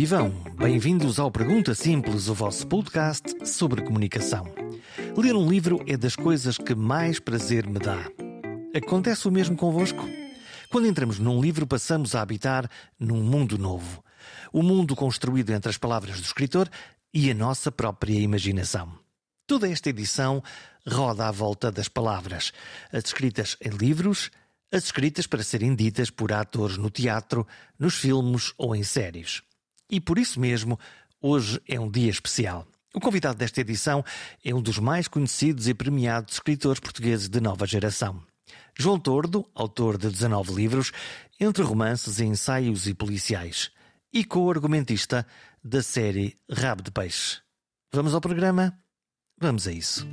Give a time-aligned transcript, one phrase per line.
[0.00, 0.30] Vivam!
[0.54, 4.46] Bem-vindos ao Pergunta Simples, o vosso podcast sobre comunicação.
[5.16, 8.06] Ler um livro é das coisas que mais prazer me dá.
[8.72, 10.08] Acontece o mesmo convosco?
[10.70, 14.00] Quando entramos num livro, passamos a habitar num mundo novo.
[14.52, 16.70] O mundo construído entre as palavras do escritor
[17.12, 18.96] e a nossa própria imaginação.
[19.48, 20.40] Toda esta edição
[20.88, 22.52] roda à volta das palavras,
[22.92, 24.30] as escritas em livros,
[24.70, 27.44] as escritas para serem ditas por atores no teatro,
[27.76, 29.42] nos filmes ou em séries.
[29.90, 30.78] E por isso mesmo,
[31.20, 32.66] hoje é um dia especial.
[32.94, 34.04] O convidado desta edição
[34.44, 38.22] é um dos mais conhecidos e premiados escritores portugueses de nova geração.
[38.76, 40.92] João Tordo, autor de 19 livros,
[41.38, 43.70] entre romances, ensaios e policiais,
[44.12, 45.26] e co-argumentista
[45.62, 47.40] da série Rabo de Peixe.
[47.92, 48.78] Vamos ao programa?
[49.40, 50.06] Vamos a isso.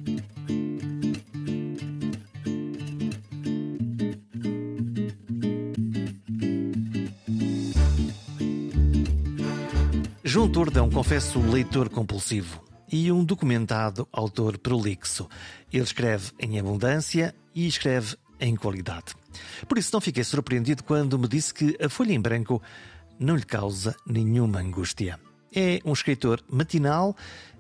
[10.36, 15.30] João Tordo um confesso leitor compulsivo e um documentado autor prolixo.
[15.72, 19.16] Ele escreve em abundância e escreve em qualidade.
[19.66, 22.62] Por isso não fiquei surpreendido quando me disse que a folha em branco
[23.18, 25.18] não lhe causa nenhuma angústia.
[25.56, 27.16] É um escritor matinal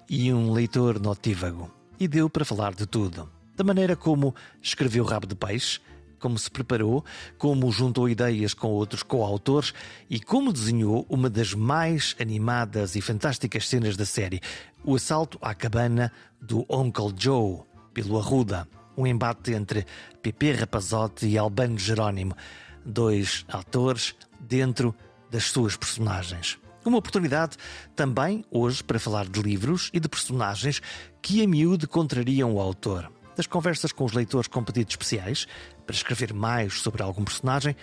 [0.09, 1.71] e um leitor notívago.
[1.97, 3.31] E deu para falar de tudo.
[3.55, 5.79] Da maneira como escreveu Rabo de Peixe,
[6.25, 7.05] como se preparou,
[7.37, 9.75] como juntou ideias com outros coautores
[10.09, 14.41] e como desenhou uma das mais animadas e fantásticas cenas da série,
[14.83, 17.59] o assalto à cabana do Uncle Joe,
[17.93, 18.67] pelo Arruda.
[18.97, 19.85] Um embate entre
[20.19, 22.35] Pepe Rapazote e Albano Jerónimo,
[22.83, 24.95] dois atores dentro
[25.29, 26.57] das suas personagens.
[26.83, 27.55] Uma oportunidade
[27.95, 30.81] também hoje para falar de livros e de personagens
[31.21, 35.45] que a miúde contrariam o autor das conversas com os leitores com pedidos especiais
[35.85, 37.75] para escrever mais sobre algum personagem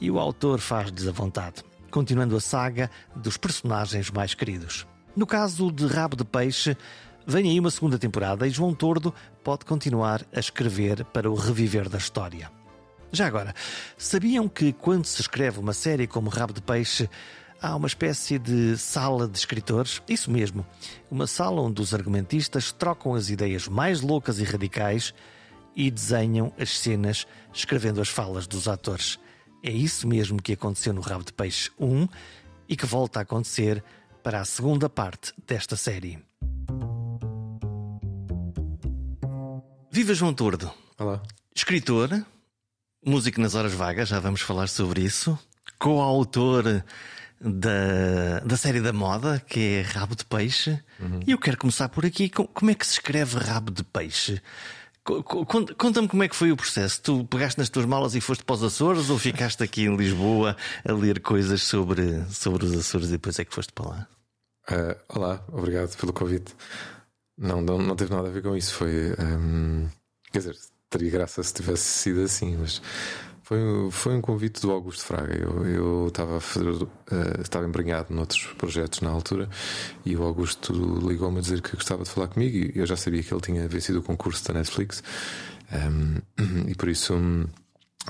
[0.00, 4.86] e o autor faz-lhes a vontade, continuando a saga dos personagens mais queridos.
[5.16, 6.76] No caso de Rabo de Peixe,
[7.26, 9.12] vem aí uma segunda temporada e João Tordo
[9.42, 12.50] pode continuar a escrever para o reviver da história.
[13.10, 13.54] Já agora,
[13.96, 17.08] sabiam que quando se escreve uma série como Rabo de Peixe,
[17.60, 20.64] há uma espécie de sala de escritores, isso mesmo,
[21.10, 25.14] uma sala onde os argumentistas trocam as ideias mais loucas e radicais
[25.78, 27.24] e desenham as cenas
[27.54, 29.16] escrevendo as falas dos atores.
[29.62, 32.08] É isso mesmo que aconteceu no Rabo de Peixe 1
[32.68, 33.82] e que volta a acontecer
[34.20, 36.18] para a segunda parte desta série.
[39.92, 40.68] Viva João Tordo!
[40.98, 41.22] Olá.
[41.54, 42.26] Escritor,
[43.06, 45.38] músico nas horas vagas, já vamos falar sobre isso.
[45.78, 46.84] Co-autor
[47.40, 50.82] da, da série da moda, que é Rabo de Peixe.
[50.98, 51.20] Uhum.
[51.24, 52.28] E eu quero começar por aqui.
[52.28, 54.42] Como é que se escreve Rabo de Peixe?
[55.76, 57.00] Conta-me como é que foi o processo.
[57.02, 60.56] Tu pegaste nas tuas malas e foste para os Açores ou ficaste aqui em Lisboa
[60.86, 64.08] a ler coisas sobre, sobre os Açores e depois é que foste para lá?
[64.70, 66.54] Uh, olá, obrigado pelo convite.
[67.38, 68.74] Não, não, não teve nada a ver com isso.
[68.74, 69.14] Foi.
[69.18, 69.88] Um,
[70.30, 70.56] quer dizer,
[70.90, 72.82] teria graça se tivesse sido assim, mas
[73.48, 75.34] foi, foi um convite do Augusto Fraga.
[75.34, 76.88] Eu, eu estava, fazer, uh,
[77.40, 79.48] estava embrenhado noutros projetos na altura
[80.04, 83.22] e o Augusto ligou-me a dizer que gostava de falar comigo e eu já sabia
[83.22, 85.02] que ele tinha vencido o concurso da Netflix
[85.72, 87.14] um, e por isso.
[87.14, 87.46] Um,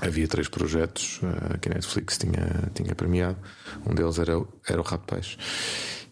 [0.01, 3.37] havia três projetos uh, que a Netflix tinha, tinha premiado.
[3.85, 4.33] Um deles era,
[4.67, 5.37] era o Rap Peixe.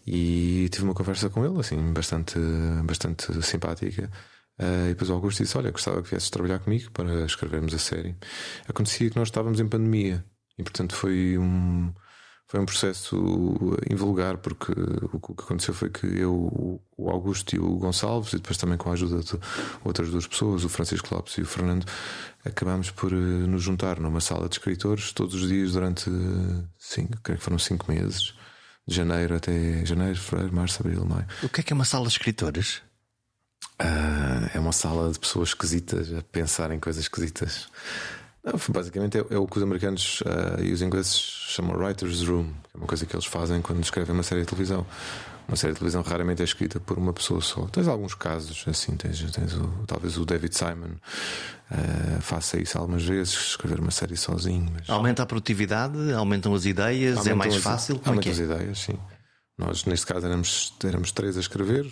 [0.06, 2.38] E tive uma conversa com ele, assim, bastante,
[2.84, 4.10] bastante simpática.
[4.58, 7.78] Uh, e depois o Augusto disse: Olha, gostava que viesses trabalhar comigo para escrevermos a
[7.78, 8.16] série.
[8.68, 10.24] Acontecia que nós estávamos em pandemia
[10.58, 11.92] e, portanto, foi um,
[12.48, 13.16] foi um processo
[13.90, 14.72] invulgar, porque
[15.12, 18.88] o que aconteceu foi que eu, o Augusto e o Gonçalves, e depois também com
[18.88, 19.38] a ajuda de
[19.84, 21.84] outras duas pessoas, o Francisco Lopes e o Fernando,
[22.44, 26.10] acabámos por eh, nos juntar numa sala de escritores todos os dias durante
[26.78, 28.34] cinco, creio que foram cinco meses.
[28.86, 31.26] De janeiro até janeiro, fevereiro, março, abril, maio.
[31.42, 32.80] O que é que é uma sala de escritores?
[33.80, 37.68] Uh, é uma sala de pessoas esquisitas a pensar em coisas esquisitas.
[38.44, 42.44] Não, basicamente é, é, o que os americanos uh, e os ingleses chamam Writer's Room,
[42.44, 44.86] que é uma coisa que eles fazem quando escrevem uma série de televisão.
[45.46, 47.62] Uma série de televisão raramente é escrita por uma pessoa só.
[47.66, 50.90] Tens alguns casos assim, tens, tens o, talvez o David Simon
[51.70, 54.70] uh, faça isso algumas vezes, escrever uma série sozinho.
[54.74, 54.90] Mas...
[54.90, 58.00] Aumenta a produtividade, aumentam as ideias, aumentam é mais as, fácil?
[58.04, 58.34] Aumentam é?
[58.34, 58.98] as ideias, sim.
[59.56, 61.86] Nós, neste caso, éramos, éramos três a escrever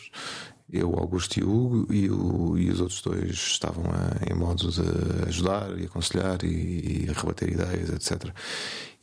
[0.72, 5.28] eu, Augusto e Hugo, e, o, e os outros dois estavam a, em modo de
[5.28, 8.32] ajudar e aconselhar e, e rebater ideias, etc.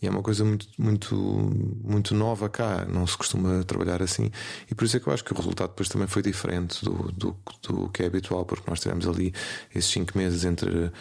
[0.01, 4.29] E é uma coisa muito, muito, muito nova cá, não se costuma trabalhar assim.
[4.69, 7.09] E por isso é que eu acho que o resultado depois também foi diferente do,
[7.13, 9.33] do, do que é habitual, porque nós tivemos ali
[9.73, 10.91] esses cinco meses entre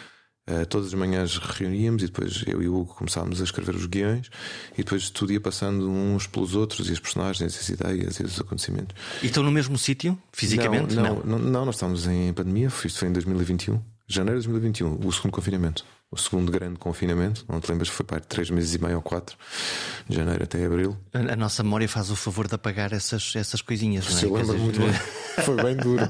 [0.45, 3.85] Uh, todas as manhãs reuníamos e depois eu e o Hugo começámos a escrever os
[3.85, 4.29] guiões
[4.73, 8.41] e depois tudo ia passando uns pelos outros e as personagens, as ideias e os
[8.41, 8.93] acontecimentos.
[9.21, 10.95] E estão no mesmo sítio, fisicamente?
[10.95, 15.07] Não, não, não, não, nós estamos em pandemia, isto foi em 2021, janeiro de 2021,
[15.07, 17.89] o segundo confinamento o segundo grande confinamento, não te lembras?
[17.89, 19.35] Foi para três meses e meio ou quatro,
[20.07, 20.95] de janeiro até abril.
[21.13, 24.41] A, a nossa memória faz o favor de apagar essas, essas coisinhas, Se não é?
[24.41, 24.93] lembro muito bem.
[25.43, 26.07] foi bem duro.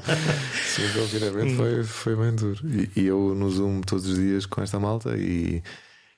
[0.65, 2.59] Sim, o confinamento foi, foi bem duro.
[2.67, 5.63] E, e, eu no Zoom todos os dias com esta malta e.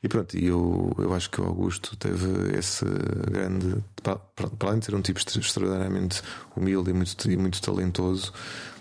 [0.04, 2.86] E pronto, eu, eu acho que o Augusto teve esse
[3.28, 3.84] grande.
[4.04, 6.22] Para, para além de ser um tipo extraordinariamente
[6.56, 8.32] humilde e muito, e muito talentoso,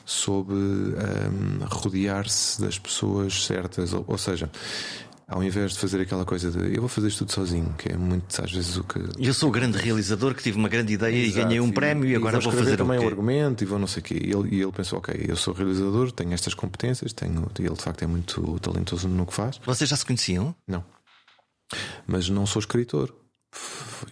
[0.05, 3.93] soube um, rodear-se das pessoas certas.
[3.93, 4.51] Ou, ou, seja,
[5.27, 7.97] ao invés de fazer aquela coisa de eu vou fazer isto tudo sozinho, que é
[7.97, 9.01] muito às vezes o que.
[9.19, 12.07] Eu sou o grande realizador que tive uma grande ideia Exato, e ganhei um prémio
[12.07, 14.05] e, e agora vou, vou fazer também o um argumento e vou não sei o
[14.05, 14.21] quê.
[14.23, 17.75] E ele, e ele pensou, ok, eu sou realizador, tenho estas competências, tenho, e ele
[17.75, 19.61] de facto é muito talentoso no que faz.
[19.65, 20.55] Vocês já se conheciam?
[20.67, 20.85] Não.
[22.07, 23.13] Mas não sou escritor.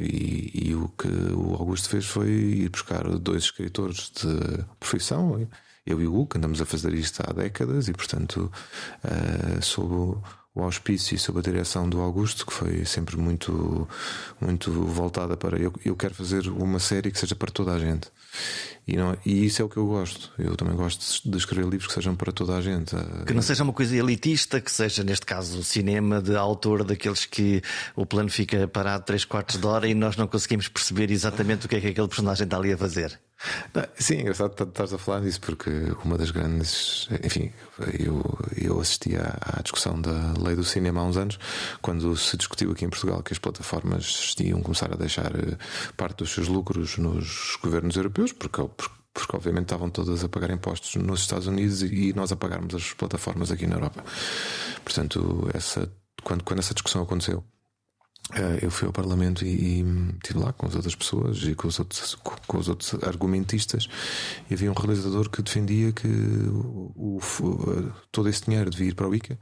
[0.01, 5.49] E, e, o que o Augusto fez foi ir buscar dois escritores de profissão
[5.85, 8.51] eu e o Hugo andamos a fazer isto há décadas e, portanto,
[9.05, 10.21] uh, sob
[10.55, 13.89] o auspício e sob a direção do Augusto, que foi sempre muito,
[14.41, 18.09] muito voltada para eu, eu quero fazer uma série que seja para toda a gente.
[18.87, 20.33] E, não, e isso é o que eu gosto.
[20.37, 22.97] Eu também gosto de escrever livros que sejam para toda a gente.
[23.27, 27.25] Que não seja uma coisa elitista, que seja, neste caso, o cinema de autor daqueles
[27.25, 27.63] que
[27.95, 31.69] o plano fica parado 3 quartos de hora e nós não conseguimos perceber exatamente o
[31.69, 33.21] que é que aquele personagem está ali a fazer.
[33.75, 35.71] Não, sim, é engraçado estás a falar disso porque
[36.05, 37.09] uma das grandes.
[37.25, 37.51] Enfim,
[37.99, 38.23] eu,
[38.57, 41.39] eu assisti à, à, discussão da lei do cinema há uns anos,
[41.81, 45.57] quando se discutiu aqui em Portugal que as plataformas iam começar a deixar eh,
[45.97, 48.63] parte dos seus lucros nos governos europeus, porque,
[49.13, 52.93] porque, obviamente estavam todas a pagar impostos nos Estados Unidos e nós a pagarmos as
[52.93, 54.05] plataformas aqui na Europa.
[54.85, 55.91] Portanto, essa,
[56.23, 57.45] quando, quando essa discussão aconteceu.
[58.35, 61.69] Eh, eu fui ao Parlamento e, e estive lá com as outras pessoas e com
[61.69, 63.89] os outros, com os outros argumentistas
[64.49, 69.09] e havia um realizador que defendia que o, o, todo esse dinheiro devia ir para
[69.09, 69.39] o ICA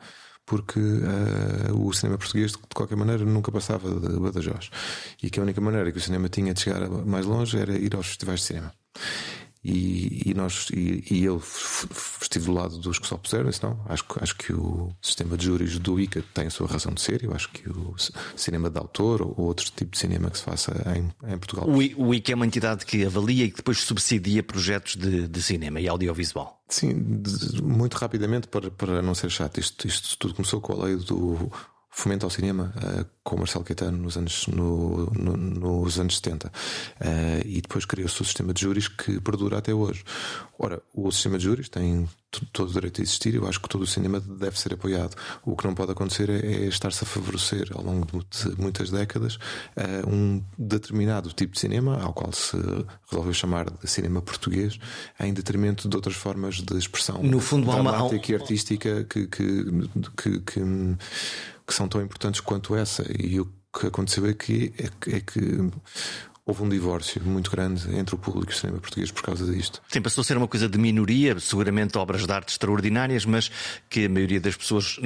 [0.50, 4.69] porque uh, o cinema português, de qualquer maneira, nunca passava de Badajoz.
[5.23, 7.94] E que a única maneira que o cinema tinha de chegar mais longe era ir
[7.94, 8.73] aos festivais de cinema.
[9.62, 11.42] E, e, nós, e, e, eu
[12.20, 13.78] estive do lado dos que se opuseram, disse não.
[13.86, 17.22] Acho, acho que o sistema de júris do ICA tem a sua razão de ser.
[17.22, 17.94] Eu acho que o
[18.34, 21.68] cinema de autor ou outro tipo de cinema que se faça em, em Portugal.
[21.68, 25.42] O, o ICA é uma entidade que avalia e que depois subsidia projetos de, de
[25.42, 26.58] cinema e audiovisual.
[26.66, 30.84] Sim, de, muito rapidamente, para, para não ser chato, isto, isto tudo começou com a
[30.86, 31.50] lei do
[31.90, 36.48] fomento ao cinema uh, com o Marcelo Caetano nos anos, no, no, nos anos 70.
[36.48, 36.52] Uh,
[37.44, 40.04] e depois criou-se o sistema de júris que perdura até hoje.
[40.58, 42.08] Ora, o sistema de júris tem
[42.52, 43.34] todo o direito a existir.
[43.34, 45.16] Eu acho que todo o cinema deve ser apoiado.
[45.44, 49.34] O que não pode acontecer é, é estar-se a favorecer ao longo de muitas décadas
[49.34, 52.56] uh, um determinado tipo de cinema, ao qual se
[53.10, 54.78] resolveu chamar de cinema português,
[55.19, 58.32] em detrimento de outras formas de expressão no fundo, dramática uma...
[58.32, 59.64] e artística que, que,
[60.16, 60.60] que, que
[61.70, 63.05] que são tão importantes quanto essa.
[63.17, 65.40] E o que aconteceu é que, é é que
[66.50, 69.81] houve um divórcio muito grande entre o público e o cinema português por causa disto.
[69.88, 73.50] Sim, passou a ser uma coisa de minoria, seguramente obras de arte extraordinárias, mas
[73.88, 74.99] que a maioria das pessoas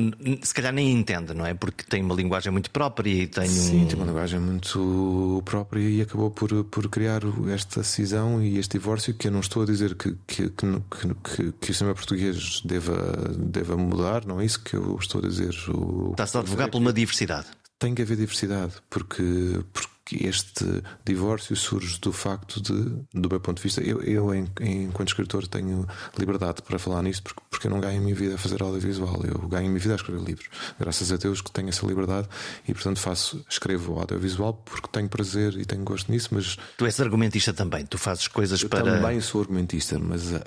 [0.42, 1.54] se calhar nem entende, não é?
[1.54, 3.86] Porque tem uma linguagem muito própria e tem Sim, um...
[3.86, 7.22] tem uma linguagem muito própria e acabou por, por criar
[7.52, 10.66] esta cisão e este divórcio que eu não estou a dizer que, que, que,
[11.22, 12.96] que, que o cinema português deva,
[13.36, 15.54] deva mudar, não é isso que eu estou a dizer.
[15.68, 16.12] O...
[16.12, 17.46] Está-se a advogar por uma diversidade.
[17.84, 19.22] Tem que haver diversidade, porque,
[19.70, 22.72] porque que este divórcio surge do facto de,
[23.12, 25.86] do meu ponto de vista, eu, eu enquanto escritor tenho
[26.18, 29.22] liberdade para falar nisso porque, porque eu não ganho a minha vida a fazer audiovisual,
[29.24, 30.48] eu ganho a minha vida a escrever livros.
[30.78, 32.28] Graças a Deus que tenho essa liberdade
[32.68, 37.00] e portanto faço, escrevo audiovisual porque tenho prazer e tenho gosto nisso, mas tu és
[37.00, 39.00] argumentista também, tu fazes coisas eu para.
[39.00, 40.42] Também sou argumentista, mas uh,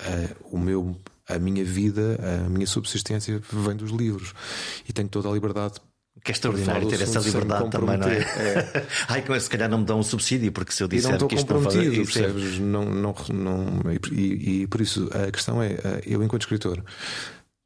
[0.50, 0.96] o meu
[1.28, 4.32] a minha vida, a minha subsistência vem dos livros
[4.88, 5.78] e tenho toda a liberdade
[6.22, 8.18] que é extraordinário ter essa liberdade também, não é?
[8.38, 8.86] é.
[9.08, 11.62] Ai, se calhar não me dão um subsídio, porque se eu disser que isto não
[11.62, 12.58] faz percebes?
[12.58, 13.82] Não, não, não,
[14.12, 16.82] e, e, por isso a questão é, eh, eu enquanto escritor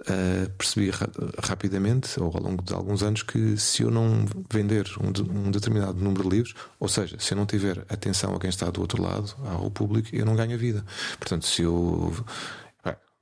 [0.03, 1.09] uh, percebi ra
[1.43, 5.99] rapidamente, ou ao longo de alguns anos, que se eu não vender um, um, determinado
[6.03, 9.03] número de livros, ou seja, se eu não tiver atenção a quem está do outro
[9.03, 10.85] lado, ao público, eu não ganho a vida.
[11.19, 12.13] Portanto, se eu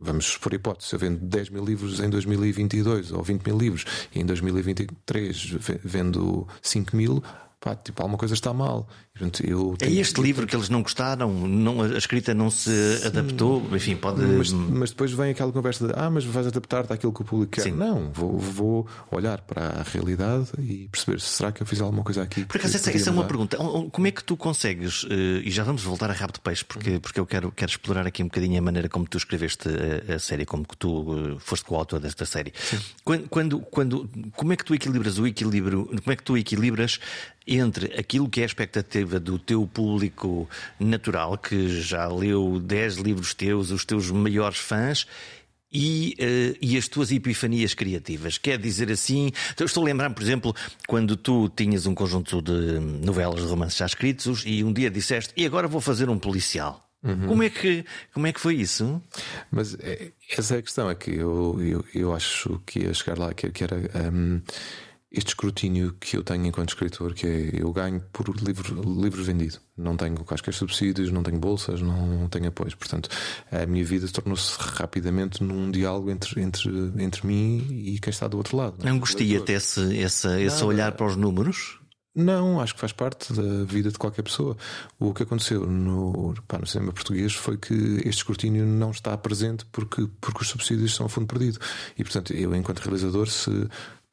[0.03, 4.25] Vamos por hipótese, vendo 10 mil livros em 2022 ou 20 mil livros e em
[4.25, 7.23] 2023 vendo 5 mil,
[7.61, 8.89] pá, tipo, alguma coisa está mal.
[9.13, 9.99] Portanto, eu é tenho...
[9.99, 13.07] É este livro que eles não gostaram, não, a escrita não se Sim.
[13.07, 14.23] adaptou, enfim, pode.
[14.23, 17.53] Mas, mas, depois vem aquela conversa de ah, mas vais adaptar-te àquilo que o público
[17.53, 17.63] quer.
[17.63, 17.73] Sim.
[17.73, 22.03] Não, vou, vou olhar para a realidade e perceber se será que eu fiz alguma
[22.03, 22.47] coisa aqui.
[22.47, 23.59] Por acaso, essa, essa é uma pergunta.
[23.93, 26.91] Como é que tu consegues, eh, e já vamos voltar a rabo de peixe, porque,
[26.91, 27.01] uhum.
[27.01, 30.19] porque eu quero, quero explorar aqui um bocadinho a maneira como tu escreveste a, a
[30.19, 32.55] série, como que tu eh, foste coautor desta série.
[33.05, 36.99] Quando, quando, quando, como é que tu equilibras o equilíbrio, como é que tu equilibras
[37.47, 43.35] entre aquilo que é a expectativa do teu público natural, que já leu 10 livros
[43.35, 45.07] teus, os teus maiores fãs,
[45.73, 48.39] e, uh, e, as tuas epifanias criativas.
[48.39, 50.55] Quer dizer assim, estou a lembrar, por exemplo,
[50.87, 55.33] quando tu tinhas um conjunto de novelas, de romances já escritos e um dia disseste,
[55.37, 56.85] e agora vou fazer um policial.
[57.03, 57.29] Uhum.
[57.29, 59.01] Como, é que, como é que foi isso?
[59.51, 63.19] Mas é, essa é a questão, é que eu, eu, eu acho que ia chegar
[63.19, 63.77] lá, que, que era.
[64.13, 64.43] Um,
[65.13, 69.59] este escrutínio que eu tenho enquanto escritor, que é eu ganho por livro, livro vendido.
[69.77, 72.75] Não tenho quaisquer subsídios, não tenho bolsas, não tenho apoios.
[72.77, 73.09] Portanto,
[73.51, 78.37] a minha vida tornou-se rapidamente num diálogo entre, entre, entre mim e quem está do
[78.37, 78.77] outro lado.
[78.85, 81.81] Não angustia-te esse, esse, esse olhar para os números?
[82.15, 84.57] Não, acho que faz parte da vida de qualquer pessoa.
[84.99, 87.73] O que aconteceu no, pá, no cinema português foi que
[88.05, 91.61] este escrutínio não está presente porque, porque os subsídios são a fundo perdido.
[91.97, 93.51] E, portanto, eu, enquanto realizador, se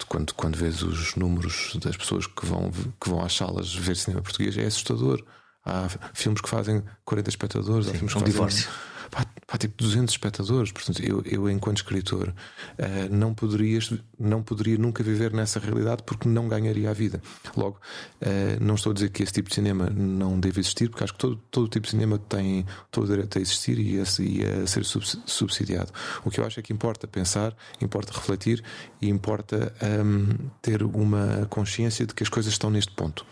[0.06, 4.22] quando, quando vês os números das pessoas que vão, que vão às salas ver cinema
[4.22, 5.24] português, é assustador.
[5.66, 8.32] Há filmes que fazem 40 espectadores, Sim, há filmes que um fazem.
[8.32, 8.70] Divórcio
[9.10, 10.72] pá, pá, tipo 200 espectadores.
[10.72, 13.80] Portanto, eu, eu enquanto escritor, uh, não, poderia,
[14.20, 17.22] não poderia nunca viver nessa realidade porque não ganharia a vida.
[17.56, 17.80] Logo,
[18.22, 21.14] uh, não estou a dizer que esse tipo de cinema não deve existir, porque acho
[21.14, 24.64] que todo, todo tipo de cinema tem todo o direito a existir e a, e
[24.64, 25.92] a ser subsidiado.
[26.24, 28.64] O que eu acho é que importa pensar, importa refletir
[29.02, 29.74] e importa
[30.04, 33.26] um, ter uma consciência de que as coisas estão neste ponto.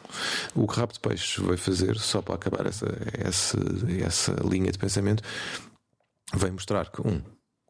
[0.54, 3.58] O que Rabo de Peixe vai fazer, só para acabar essa, essa,
[4.04, 5.24] essa linha de pensamento,
[6.34, 7.22] vem mostrar que, um,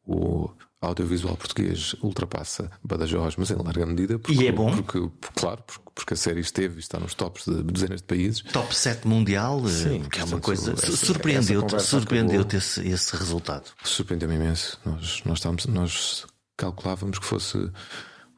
[0.06, 0.50] o
[0.82, 4.20] audiovisual português ultrapassa Badajoz, mas em larga medida.
[4.20, 4.72] Porque, e é bom?
[4.84, 8.42] Porque, claro, porque, porque a série esteve e está nos tops de dezenas de países.
[8.42, 10.76] Top 7 mundial, eh, Sim, que é uma coisa.
[10.76, 13.72] Surpreendeu-te surpreendeu esse, esse resultado?
[13.84, 14.80] Surpreendeu-me imenso.
[14.86, 16.26] Nós, nós, estávamos, nós
[16.56, 17.72] calculávamos que fosse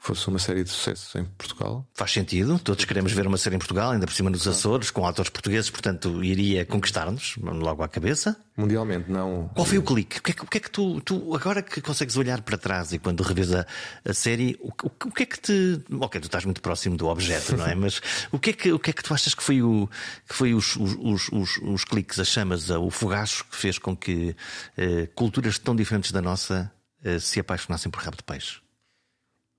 [0.08, 1.86] fosse uma série de sucesso em Portugal.
[1.94, 5.06] Faz sentido, todos queremos ver uma série em Portugal, ainda por cima nos Açores, com
[5.06, 8.38] atores portugueses, portanto iria conquistar-nos logo à cabeça.
[8.56, 9.50] Mundialmente, não.
[9.54, 10.20] Qual foi o clique?
[10.20, 12.94] O que é que, que, é que tu, tu, agora que consegues olhar para trás
[12.94, 13.66] e quando revês a,
[14.04, 15.84] a série, o, o, o, que é que te.
[16.00, 17.76] Ok, tu estás muito próximo do objeto, não é?
[17.76, 19.90] Mas o que é que, o que, é que tu achas que foi, o,
[20.28, 24.36] que foi os, os, os, os cliques, as chamas, o fogacho que fez com que
[24.76, 26.72] eh, culturas tão diferentes da nossa
[27.20, 28.62] se apaixonassem por rabo de peixe?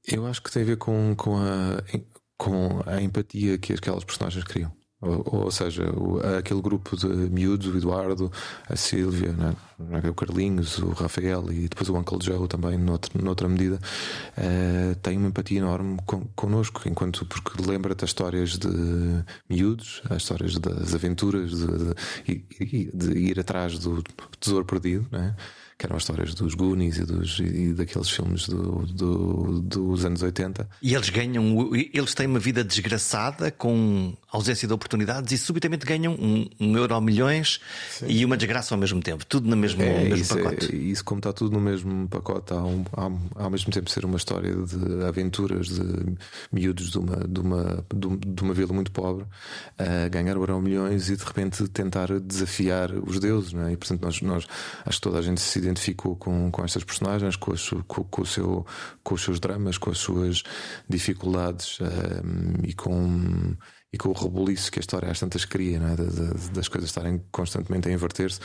[0.06, 1.82] Eu acho que tem a ver com, com, a,
[2.36, 4.72] com a empatia que aquelas personagens criam.
[5.00, 8.32] Ou, ou, seja, o, aquele grupo de miúdos, o Eduardo,
[8.68, 9.54] a Sílvia, né?
[10.10, 13.78] o Carlinhos, o Rafael e depois o Uncle Joe também, noutra, noutra medida,
[14.36, 18.68] uh, tem uma empatia enorme con, connosco, enquanto porque lembra-te as histórias de
[19.48, 24.02] miúdos, as histórias das aventuras de, de, de, de ir atrás do
[24.40, 25.36] tesouro perdido, né?
[25.78, 30.22] Que eram as histórias dos Goonies e, dos, e daqueles filmes do, do, dos anos
[30.22, 30.68] 80.
[30.82, 36.14] E eles ganham, eles têm uma vida desgraçada com ausência de oportunidades e subitamente ganham
[36.14, 38.06] um, um euro ao milhões Sim.
[38.08, 40.74] e uma desgraça ao mesmo tempo, tudo no mesmo, é, mesmo isso é, pacote.
[40.74, 44.04] É, isso, como está tudo no mesmo pacote, há, um, há, ao mesmo tempo ser
[44.04, 46.16] uma história de aventuras de
[46.50, 49.24] miúdos de uma, de uma, de uma vila muito pobre
[49.78, 53.72] a ganhar o euro ao milhões e de repente tentar desafiar os deuses, não é?
[53.72, 54.46] E portanto, nós, nós
[54.84, 57.52] acho que toda a gente se identificou com, com estas personagens, com,
[57.86, 58.66] com, com, o seu,
[59.02, 60.42] com os seus dramas, com as suas
[60.88, 63.56] dificuldades um, e com
[63.92, 65.96] e com o rebuliço que a história às tantas cria, é?
[65.96, 68.38] das, das, coisas estarem constantemente a inverter-se.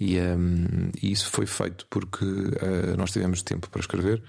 [0.00, 4.22] E, um, e, isso foi feito porque uh, nós tivemos tempo para escrever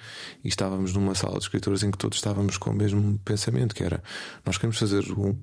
[0.43, 3.83] e estávamos numa sala de escritores em que todos estávamos com o mesmo pensamento, que
[3.83, 4.03] era
[4.45, 5.37] nós queremos fazer um,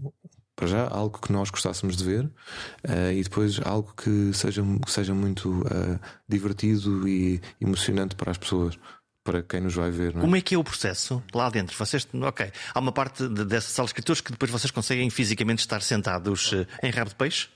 [0.56, 4.90] para já algo que nós gostássemos de ver uh, e depois algo que seja, que
[4.90, 8.78] seja muito uh, divertido e emocionante para as pessoas.
[9.23, 10.20] Para quem nos vai ver, é?
[10.20, 11.75] Como é que é o processo lá dentro?
[11.75, 15.61] Vocês, ok, há uma parte de, dessa sala de escritores que depois vocês conseguem fisicamente
[15.61, 17.49] estar sentados uh, em rabo de peixe?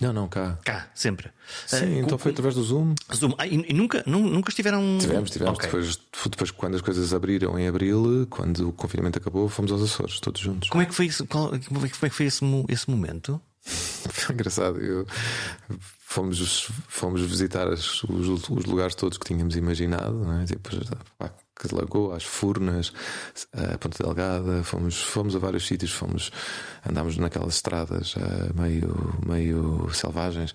[0.00, 0.58] Não, não, cá.
[0.64, 1.30] Cá, sempre.
[1.66, 2.94] Sim, uh, então foi através do Zoom.
[3.12, 3.34] Zoom.
[3.36, 4.98] Ah, e, e, nunca, nunca estiveram.
[5.00, 5.54] Tivemos, tivemos.
[5.54, 5.66] Okay.
[5.66, 5.98] Depois,
[6.30, 10.40] depois, quando as coisas abriram em abril, quando o confinamento acabou, fomos aos Açores, todos
[10.40, 10.68] juntos.
[10.68, 13.40] Como é que foi, isso, qual, como é que foi esse, esse momento?
[13.68, 14.80] Foi engraçado.
[14.80, 15.06] Eu,
[15.98, 20.44] fomos, fomos visitar os, os, lugares todos que tínhamos imaginado, não é?
[20.46, 20.70] Tipo,
[21.18, 21.30] pá,
[21.72, 22.92] Lagoa, às Furnas,
[23.52, 26.30] a Ponta Delgada, fomos, fomos a vários sítios, fomos,
[26.88, 30.52] andámos naquelas estradas uh, meio, meio selvagens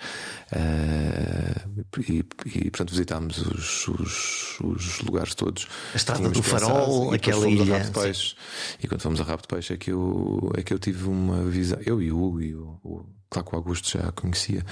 [0.52, 5.68] uh, e, e, portanto, visitámos os, os, os lugares todos.
[5.94, 7.92] A estrada do Farol, aquela ilha.
[7.94, 8.36] Peixe,
[8.82, 11.44] e quando fomos a Rabo de Peixe é que, eu, é que eu tive uma
[11.44, 14.64] visão, eu e o Hugo, e o, o, claro que o Augusto já conhecia.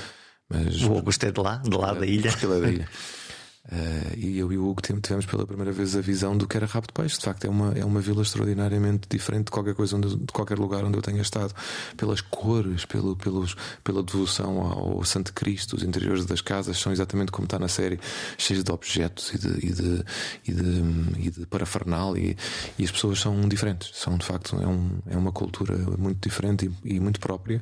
[0.50, 2.32] Mas, o Augusto é de lá, de lá da ilha.
[2.32, 2.90] Porque ele é da ilha.
[3.64, 6.66] Uh, e eu e o Hugo tivemos pela primeira vez a visão do que era
[6.66, 7.20] Rabo de Peixe.
[7.20, 10.58] De facto, é uma, é uma vila extraordinariamente diferente de qualquer coisa, onde, de qualquer
[10.58, 11.54] lugar onde eu tenha estado.
[11.96, 17.32] Pelas cores, pelo, pelos, pela devoção ao Santo Cristo, os interiores das casas são exatamente
[17.32, 18.00] como está na série,
[18.38, 20.06] cheios de objetos e de, e de,
[20.48, 22.20] e de, e de parafernália.
[22.20, 22.38] E,
[22.80, 23.92] e, as pessoas são diferentes.
[23.94, 27.62] São, de facto, é, um, é uma cultura muito diferente e, e muito própria.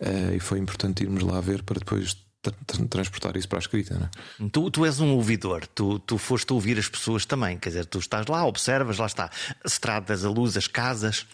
[0.00, 2.25] Uh, e foi importante irmos lá ver para depois
[2.88, 3.94] transportar isso para a escrita.
[3.94, 4.50] Não é?
[4.50, 7.98] tu, tu és um ouvidor, tu, tu foste ouvir as pessoas também, quer dizer, tu
[7.98, 9.30] estás lá, observas, lá está,
[9.64, 11.26] estradas, a luz, as casas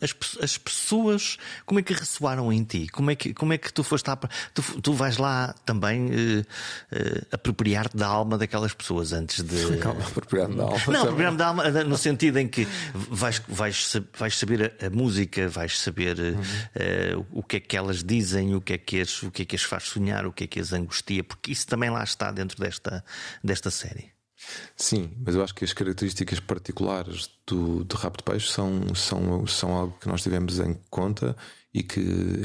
[0.00, 1.36] as, as pessoas,
[1.66, 2.88] como é que ressoaram em ti?
[2.88, 4.16] Como é que, como é que tu foste lá?
[4.54, 9.76] Tu, tu vais lá também uh, uh, apropriar-te da alma daquelas pessoas antes de.
[9.78, 10.78] Calma, apropriar-me da alma.
[10.86, 15.48] Não, apropriar-me da alma no sentido em que vais, vais, vais saber a, a música,
[15.48, 19.30] vais saber uh, o que é que elas dizem, o que é que, as, o
[19.30, 21.90] que é que as faz sonhar, o que é que as angustia, porque isso também
[21.90, 23.04] lá está dentro desta,
[23.42, 24.17] desta série.
[24.76, 29.46] Sim, mas eu acho que as características particulares do, do rap de peixe são, são,
[29.46, 31.36] são algo que nós tivemos em conta
[31.74, 32.00] e que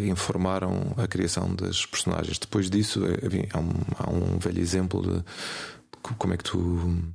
[0.10, 2.38] informaram a criação das personagens.
[2.40, 5.24] Depois disso, enfim, há, um, há um velho exemplo de
[6.18, 7.14] como é que tu.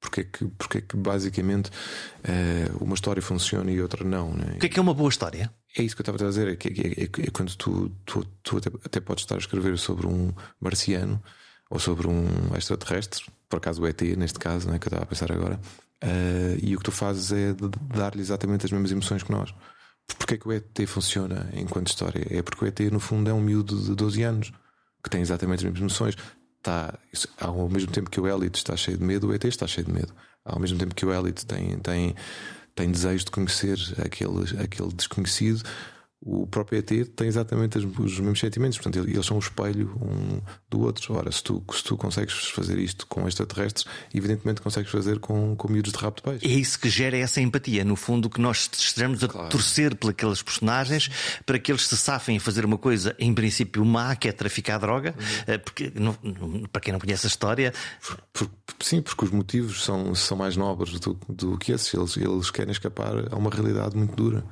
[0.00, 1.70] Porque é que, porque é que basicamente
[2.24, 4.32] é, uma história funciona e outra não?
[4.32, 4.54] Né?
[4.56, 5.52] O que é que é uma boa história?
[5.76, 6.48] É isso que eu estava a dizer.
[6.48, 10.06] É, é, é, é quando tu, tu, tu até, até podes estar a escrever sobre
[10.06, 11.22] um marciano
[11.68, 15.06] ou sobre um extraterrestre por acaso o ET, neste caso, né, que eu estava a
[15.06, 15.60] pensar agora,
[16.02, 17.52] uh, e o que tu fazes é
[17.94, 19.52] dar-lhe exatamente as mesmas emoções que nós.
[20.16, 22.26] Porquê que o ET funciona enquanto história?
[22.30, 24.52] É porque o ET, no fundo, é um miúdo de 12 anos
[25.02, 26.16] que tem exatamente as mesmas emoções.
[26.58, 26.98] Está,
[27.38, 29.92] ao mesmo tempo que o Elliot está cheio de medo, o ET está cheio de
[29.92, 30.14] medo.
[30.44, 32.14] Ao mesmo tempo que o Elliot tem, tem,
[32.74, 35.62] tem desejo de conhecer aquele, aquele desconhecido,
[36.22, 40.80] o próprio ET tem exatamente os mesmos sentimentos, portanto, eles são o espelho um do
[40.80, 41.14] outro.
[41.14, 45.68] Ora, se tu, se tu consegues fazer isto com extraterrestres, evidentemente consegues fazer com, com
[45.68, 46.46] miúdos de rabo de peixe.
[46.46, 49.48] É isso que gera essa empatia, no fundo, que nós estejamos a claro.
[49.48, 51.10] torcer aqueles personagens
[51.46, 54.76] para que eles se safem a fazer uma coisa, em princípio, má, que é traficar
[54.76, 55.58] droga, uhum.
[55.60, 56.12] porque, não,
[56.70, 57.72] para quem não conhece a história.
[58.02, 61.94] Por, por, sim, porque os motivos são, são mais nobres do, do que esses.
[61.94, 64.44] Eles, eles querem escapar a uma realidade muito dura.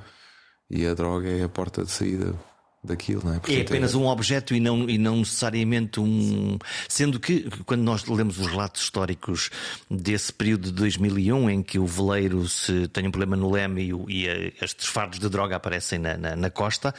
[0.69, 2.35] E a droga é a porta de saída
[2.83, 3.41] daquilo, não é?
[3.47, 6.57] É apenas um objeto e não, e não necessariamente um.
[6.87, 9.49] Sendo que, quando nós lemos os relatos históricos
[9.89, 14.25] desse período de 2001, em que o veleiro se tem um problema no leme e,
[14.25, 16.93] e estes fardos de droga aparecem na, na, na costa,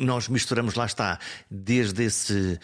[0.00, 1.18] nós misturamos, lá está,
[1.50, 2.58] desde esse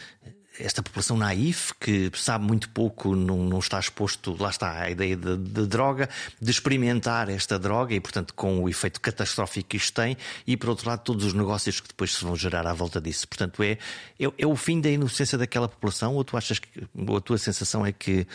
[0.61, 5.17] esta população naif, que sabe muito pouco, não, não está exposto, lá está, à ideia
[5.17, 6.09] de, de, droga,
[6.41, 10.71] de experimentar esta droga e, portanto, com o efeito catastrófico que isto tem, e, por
[10.71, 13.27] outro lado, todos os negócios que depois se vão gerar à volta disso.
[13.27, 13.73] Portanto, é,
[14.19, 17.39] é, é o fim da inocência daquela população, ou tu achas que, ou a tua
[17.39, 18.27] sensação é que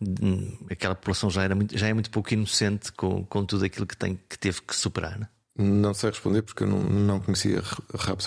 [0.00, 3.86] hum, aquela população já, era muito, já é muito pouco inocente com, com tudo aquilo
[3.86, 5.18] que, tem, que teve que superar?
[5.18, 5.37] Não?
[5.58, 7.60] Não sei responder porque eu não, não conhecia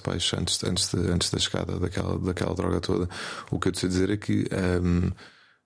[0.01, 3.09] Peixe antes, antes, de, antes da chegada daquela, daquela droga toda.
[3.49, 4.49] O que eu te sei dizer é que
[4.83, 5.11] um,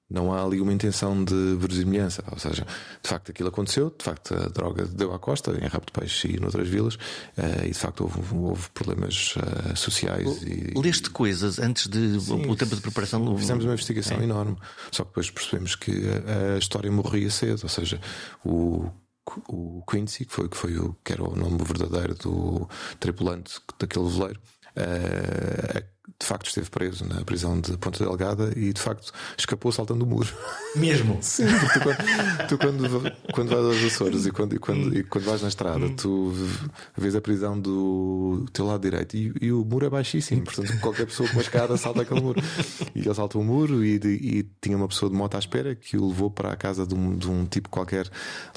[0.10, 2.23] não há ali uma intenção de verosimilhança.
[2.32, 2.65] Ou seja,
[3.01, 6.28] de facto aquilo aconteceu, de facto a droga deu à costa, em Rabo de Peixe
[6.36, 10.28] e noutras vilas, uh, e de facto houve, houve problemas uh, sociais.
[10.28, 13.36] O, e, leste coisas antes de sim, o tempo de preparação?
[13.38, 14.23] Fizemos uma investigação é.
[14.23, 14.56] enorme,
[14.91, 17.99] só que depois percebemos que a, a história morria cedo, ou seja,
[18.45, 18.88] o
[19.50, 24.10] o Quincy, que foi, que foi o que era o nome verdadeiro do tripulante daquele
[24.10, 24.42] veleiro,
[24.78, 30.06] uh, de facto esteve preso na prisão de Ponta Delgada e de facto escapou saltando
[30.06, 30.34] o muro.
[30.76, 31.18] Mesmo?
[31.22, 35.04] Sim, porque tu, quando, tu quando, quando vais aos Açores e quando, e quando, e
[35.04, 36.34] quando vais na estrada, tu
[36.98, 41.06] vês a prisão do teu lado direito e, e, o muro é baixíssimo, portanto qualquer
[41.06, 42.41] pessoa com uma escada salta aquele muro.
[42.96, 45.98] E ele salta o muro e, e, tinha uma pessoa de moto à espera que
[45.98, 48.10] o levou para a casa de um, de um tipo qualquer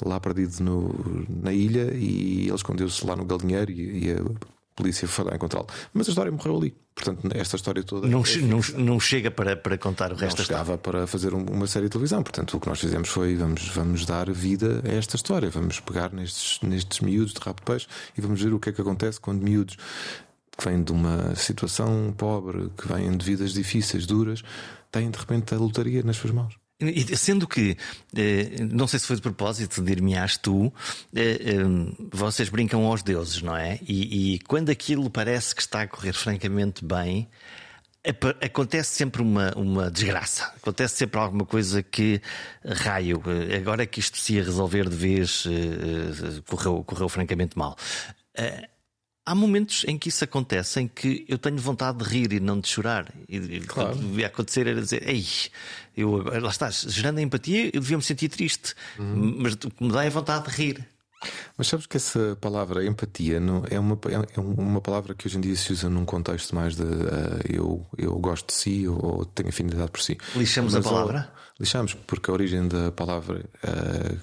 [0.03, 5.07] lá perdido no, na ilha e ele escondeu-se lá no galinheiro e, e a polícia
[5.07, 5.67] foi lá encontrá-lo.
[5.93, 6.75] Mas a história morreu ali.
[6.95, 8.07] Portanto, esta história toda.
[8.07, 11.67] Não, é não, não, chega para, para contar o resto não chegava para fazer uma
[11.67, 12.23] série de televisão.
[12.23, 15.49] Portanto, o que nós fizemos foi vamos, vamos dar vida a esta história.
[15.49, 17.87] Vamos pegar nestes, nestes miúdos de rabo de peixe
[18.17, 19.77] e vamos ver o que é que acontece quando miúdos
[20.57, 24.43] que vêm de uma situação pobre, que vêm de vidas difíceis, duras,
[24.91, 26.57] têm de repente a lotaria nas suas mãos.
[27.17, 27.75] Sendo que,
[28.15, 30.73] eh, não sei se foi de propósito, dir-me-ás tu,
[31.13, 31.39] eh,
[32.09, 33.79] vocês brincam aos deuses, não é?
[33.85, 37.27] E, e, quando aquilo parece que está a correr francamente bem,
[38.41, 40.45] acontece sempre uma, uma desgraça.
[40.55, 42.21] Acontece sempre alguma coisa que,
[42.65, 43.21] raio,
[43.57, 45.43] agora que isto se ia resolver de vez,
[46.47, 47.75] correu, correu francamente mal.
[49.29, 52.59] Há momentos em que isso acontece em que eu tenho vontade de rir e não
[52.59, 53.13] de chorar.
[53.27, 53.91] E claro.
[53.91, 55.23] o que devia acontecer era dizer: Ei,
[55.95, 59.35] eu, lá estás, gerando a empatia, eu devia me sentir triste, uhum.
[59.37, 60.87] mas o que me dá é vontade de rir.
[61.55, 63.99] Mas sabes que essa palavra empatia não, é, uma,
[64.35, 67.85] é uma palavra que hoje em dia se usa num contexto mais de uh, eu,
[67.99, 70.17] eu gosto de si ou, ou tenho afinidade por si.
[70.35, 71.31] Lixamos Mas, a palavra?
[71.59, 74.17] Lixamos, porque a origem da palavra uh,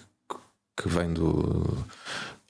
[0.76, 1.86] que vem do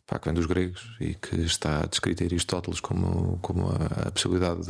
[0.06, 4.10] pá, que vem dos gregos e que está descrita em Aristóteles como, como a, a
[4.10, 4.60] possibilidade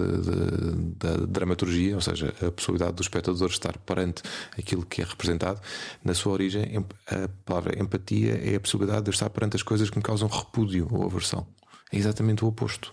[0.99, 4.23] da dramaturgia, ou seja, a possibilidade do espectador estar perante
[4.59, 5.61] aquilo que é representado.
[6.03, 9.99] Na sua origem, a palavra empatia é a possibilidade de estar perante as coisas que
[9.99, 11.47] me causam repúdio ou aversão.
[11.93, 12.93] É exatamente o oposto.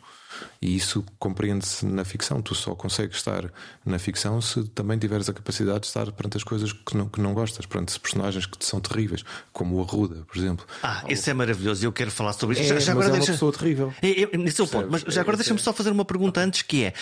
[0.62, 2.42] E isso compreende-se na ficção.
[2.42, 3.52] Tu só consegues estar
[3.86, 7.20] na ficção se também tiveres a capacidade de estar perante as coisas que não, que
[7.20, 10.66] não gostas, perante personagens que te são terríveis, como o Arruda, por exemplo.
[10.82, 11.86] Ah, isso é maravilhoso.
[11.86, 12.72] Eu quero falar sobre isso.
[12.72, 13.34] É, já, já agora é uma deixa...
[13.34, 13.94] pessoa terrível.
[14.02, 14.90] É, é, nesse é o ponto.
[14.90, 15.64] Mas já agora é, deixa-me é.
[15.64, 16.94] só fazer uma pergunta antes que é: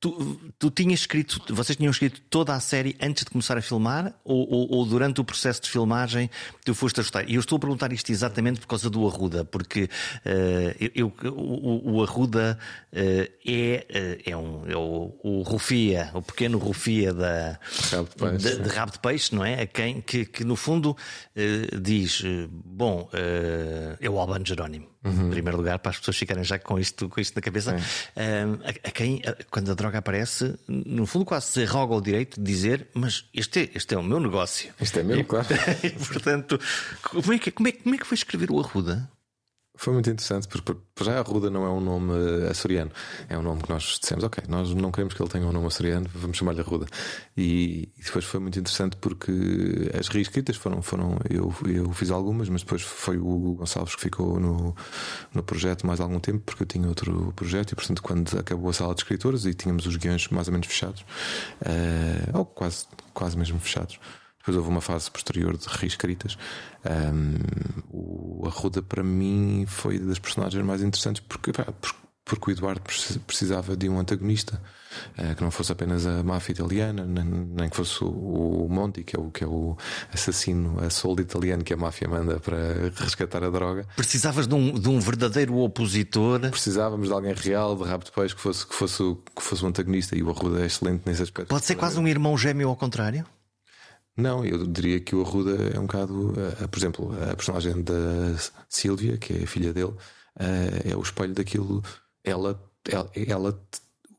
[0.00, 4.14] Tu, tu tinhas escrito, vocês tinham escrito toda a série antes de começar a filmar
[4.22, 6.30] ou, ou, ou, durante o processo de filmagem
[6.64, 7.28] tu foste ajustar?
[7.28, 9.84] E eu estou a perguntar isto exatamente por causa do Arruda, porque
[10.24, 12.56] uh, eu, o, o, Arruda
[12.92, 17.58] uh, é, uh, é, um, é o, o, Rufia, o pequeno Rufia da,
[17.90, 19.62] rabo de, peixe, de, de rabo de peixe, não é?
[19.62, 20.96] A quem que, que no fundo
[21.82, 22.22] diz:
[22.64, 23.08] Bom,
[24.00, 24.88] é o Albano Jerónimo.
[25.04, 25.28] Uhum.
[25.28, 27.76] Em primeiro lugar, para as pessoas ficarem já com isto, com isto na cabeça,
[28.16, 32.46] a, a, quem, quando a droga aparece, no fundo quase se arroga o direito de
[32.46, 34.72] dizer, mas este é, este é o meu negócio.
[34.80, 35.46] Este é meu, e, claro.
[35.82, 36.60] E, portanto,
[37.02, 39.08] como é, que, como, é, como é que foi escrever o Arruda?
[39.80, 42.12] Foi muito interessante, porque já a Ruda não é um nome
[42.50, 42.90] açoriano,
[43.28, 45.68] é um nome que nós dissemos, ok, nós não queremos que ele tenha um nome
[45.68, 46.84] açoriano, vamos chamar-lhe Ruda.
[47.36, 49.30] E, e, depois foi muito interessante porque
[49.96, 54.02] as reescritas foram, foram eu, eu fiz algumas, mas depois foi o Hugo Gonçalves que
[54.02, 54.74] ficou no,
[55.32, 58.72] no projeto mais algum tempo, porque eu tinha outro projeto, e portanto, quando acabou a
[58.72, 61.02] sala de escritores e tínhamos os guiões mais ou menos fechados,
[61.62, 64.00] uh, ou quase, quase mesmo fechados.
[64.48, 66.38] Depois houve uma fase posterior de reescritas.
[66.82, 67.34] Um,
[67.90, 71.66] o Arruda, para mim, foi das personagens mais interessantes porque, pá,
[72.24, 72.80] porque o Eduardo
[73.26, 74.58] precisava de um antagonista
[75.18, 79.04] uh, que não fosse apenas a máfia italiana, nem, nem que fosse o, o, Monti,
[79.04, 79.76] que é o, que é o
[80.14, 82.56] assassino a soldo italiano que a máfia manda para
[82.96, 83.86] resgatar a droga.
[83.96, 86.40] Precisavas de um, de um verdadeiro opositor.
[86.48, 89.02] Precisávamos de alguém real, de rabo de peixe, que fosse, que fosse,
[89.36, 90.16] que fosse um antagonista.
[90.16, 91.50] E o Arruda é excelente nesse aspecto.
[91.50, 93.26] Pode ser quase um irmão gêmeo ao contrário?
[94.18, 97.94] Não, eu diria que o Arruda é um bocado, uh, por exemplo, a personagem da
[98.68, 99.98] Sílvia, que é a filha dele, uh,
[100.84, 101.84] é o espelho daquilo.
[102.24, 103.62] Ela, ela, ela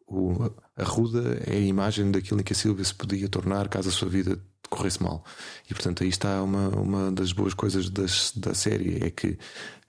[0.08, 3.90] o, a Ruda é a imagem daquilo em que a Sílvia se podia tornar caso
[3.90, 5.22] a sua vida corresse mal.
[5.70, 9.38] E portanto aí está uma, uma das boas coisas das, da série: é que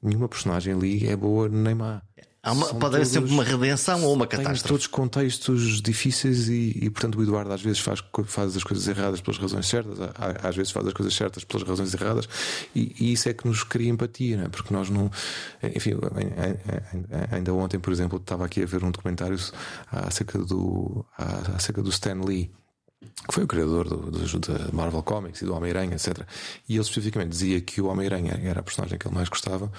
[0.03, 2.03] nenhuma personagem ali é boa nem má.
[2.43, 4.69] Uma, pode haver sempre uma redenção ou uma catástrofe.
[4.69, 9.21] todos contextos difíceis e, e, portanto, o Eduardo às vezes faz, faz as coisas erradas
[9.21, 9.99] pelas razões certas,
[10.43, 12.27] às vezes faz as coisas certas pelas razões erradas,
[12.75, 14.49] e, e isso é que nos cria empatia, é?
[14.49, 15.11] porque nós não.
[15.63, 15.93] Enfim,
[17.31, 19.39] ainda ontem, por exemplo, estava aqui a ver um documentário
[19.93, 21.05] acerca do,
[21.55, 22.51] acerca do Stan Lee
[23.01, 26.27] que foi o criador do, do, da Marvel Comics e do Homem-Aranha, etc.
[26.69, 29.73] E ele especificamente dizia que o Homem-Aranha era a personagem que ele mais gostava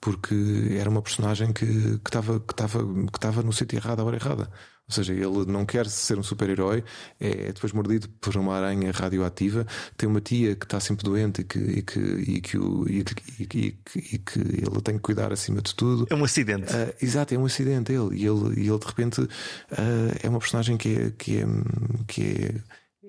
[0.00, 1.64] porque era uma personagem que
[2.04, 4.50] estava que estava que no sítio errado à hora errada.
[4.88, 6.82] Ou seja, ele não quer ser um super-herói,
[7.20, 11.44] é, depois mordido por uma aranha radioativa, tem uma tia que está sempre doente e
[11.44, 12.56] que, e que, e que,
[12.88, 13.78] e que, e que,
[14.14, 16.06] e que ele tem que cuidar acima de tudo.
[16.08, 16.72] É um acidente.
[16.72, 18.16] Uh, exato, é um acidente ele.
[18.16, 19.28] E ele, e ele de repente uh,
[20.22, 21.46] é uma personagem que é, que é,
[22.06, 22.54] que é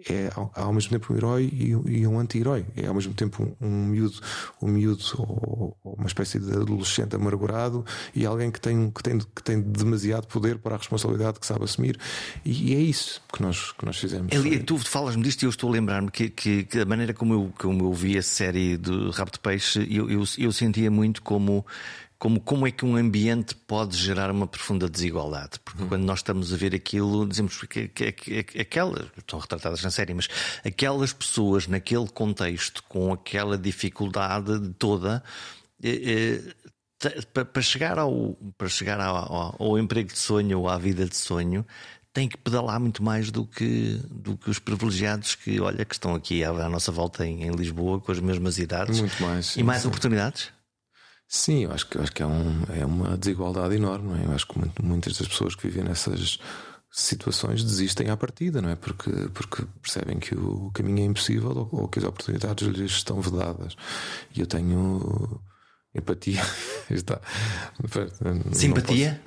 [0.07, 2.65] é ao, mesmo tempo um herói e, um anti-herói.
[2.75, 4.19] É ao mesmo tempo um, um miúdo,
[4.61, 9.19] um miúdo ou, ou, uma espécie de adolescente amargurado e alguém que tem, que, tem,
[9.19, 11.97] que tem demasiado poder para a responsabilidade que sabe assumir.
[12.45, 14.31] E, e é isso que nós, que nós fizemos.
[14.31, 17.33] Eli, tu falas-me disto e eu estou a lembrar-me que, que, que, a maneira como
[17.33, 21.21] eu, como eu vi a série do Rabo de Peixe, eu, eu, eu sentia muito
[21.21, 21.65] como
[22.19, 25.57] como, como é que um ambiente pode gerar uma profunda desigualdade.
[25.63, 25.87] Porque uhum.
[25.87, 29.89] quando nós estamos a ver aquilo, dizemos que, que, que, que aquelas, estão retratadas na
[29.89, 30.27] série, mas
[30.65, 35.23] aquelas pessoas naquele contexto, com aquela dificuldade toda,
[35.81, 36.41] eh,
[37.01, 41.05] eh, para chegar, ao, para chegar ao, ao, ao, emprego de sonho ou à vida
[41.05, 41.65] de sonho,
[42.11, 46.13] têm que pedalar muito mais do que, do que os privilegiados que, olha, que estão
[46.13, 48.99] aqui à, à nossa volta em, em, Lisboa com as mesmas idades.
[48.99, 49.45] Muito mais.
[49.45, 49.87] Sim, e mais sim.
[49.87, 50.58] oportunidades?
[51.31, 54.19] Sim, eu acho que, eu acho que é, um, é uma desigualdade enorme.
[54.19, 54.25] É?
[54.25, 56.39] Eu acho que muitas das pessoas que vivem nessas
[56.91, 58.75] situações desistem à partida, não é?
[58.75, 63.21] Porque, porque percebem que o caminho é impossível ou, ou que as oportunidades lhes estão
[63.21, 63.75] vedadas.
[64.35, 65.39] E eu tenho
[65.93, 66.41] empatia.
[66.89, 67.21] Está.
[68.51, 69.21] Simpatia?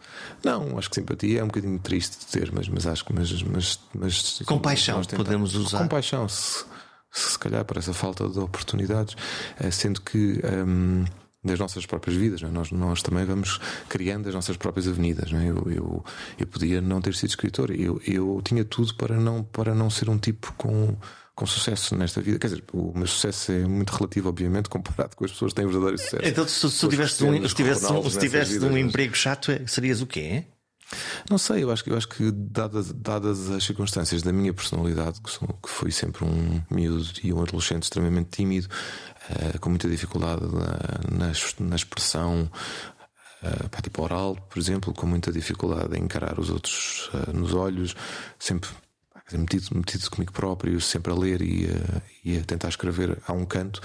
[0.44, 3.12] Não, não, acho que simpatia é um bocadinho triste de ter, mas, mas acho que.
[3.12, 5.78] Mas, mas, mas, compaixão, podemos usar.
[5.78, 6.64] Compaixão, se,
[7.12, 9.14] se, calhar, para essa falta de oportunidades,
[9.60, 10.40] eh, sendo que.
[10.44, 11.04] Um,
[11.44, 12.42] das nossas próprias vidas.
[12.42, 12.48] É?
[12.48, 15.32] Nós, nós também vamos criando as nossas próprias avenidas.
[15.32, 15.50] É?
[15.50, 16.04] Eu, eu,
[16.38, 20.08] eu podia não ter sido escritor, eu, eu tinha tudo para não, para não ser
[20.08, 20.96] um tipo com,
[21.34, 22.38] com sucesso nesta vida.
[22.38, 25.66] Quer dizer, o meu sucesso é muito relativo, obviamente, comparado com as pessoas que têm
[25.66, 26.24] verdadeiro sucesso.
[26.24, 30.00] Então, se, se, tivesse um, se tivesse um, se tivesse um emprego chato, é, serias
[30.00, 30.44] o quê?
[31.30, 35.30] Não sei, eu acho, eu acho que, dadas, dadas as circunstâncias da minha personalidade, que,
[35.30, 38.68] sou, que fui sempre um miúdo e um adolescente extremamente tímido,
[39.30, 42.50] uh, com muita dificuldade na, na, na expressão
[43.42, 47.94] uh, tipo oral, por exemplo, com muita dificuldade em encarar os outros uh, nos olhos,
[48.38, 48.70] sempre
[49.32, 53.44] metido, metido comigo próprio, sempre a ler e a, e a tentar escrever a um
[53.44, 53.80] canto,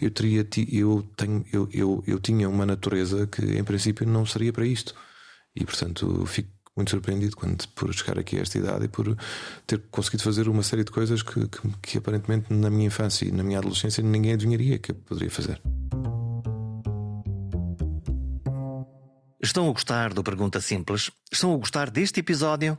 [0.00, 4.52] eu teria eu tenho eu, eu, eu tinha uma natureza que em princípio não seria
[4.52, 4.94] para isto.
[5.54, 9.16] E portanto fico muito surpreendido quando por chegar aqui a esta idade e por
[9.66, 13.30] ter conseguido fazer uma série de coisas que, que, que aparentemente na minha infância e
[13.30, 15.60] na minha adolescência ninguém adivinharia que eu poderia fazer.
[19.42, 21.10] Estão a gostar do Pergunta Simples?
[21.30, 22.78] Estão a gostar deste episódio?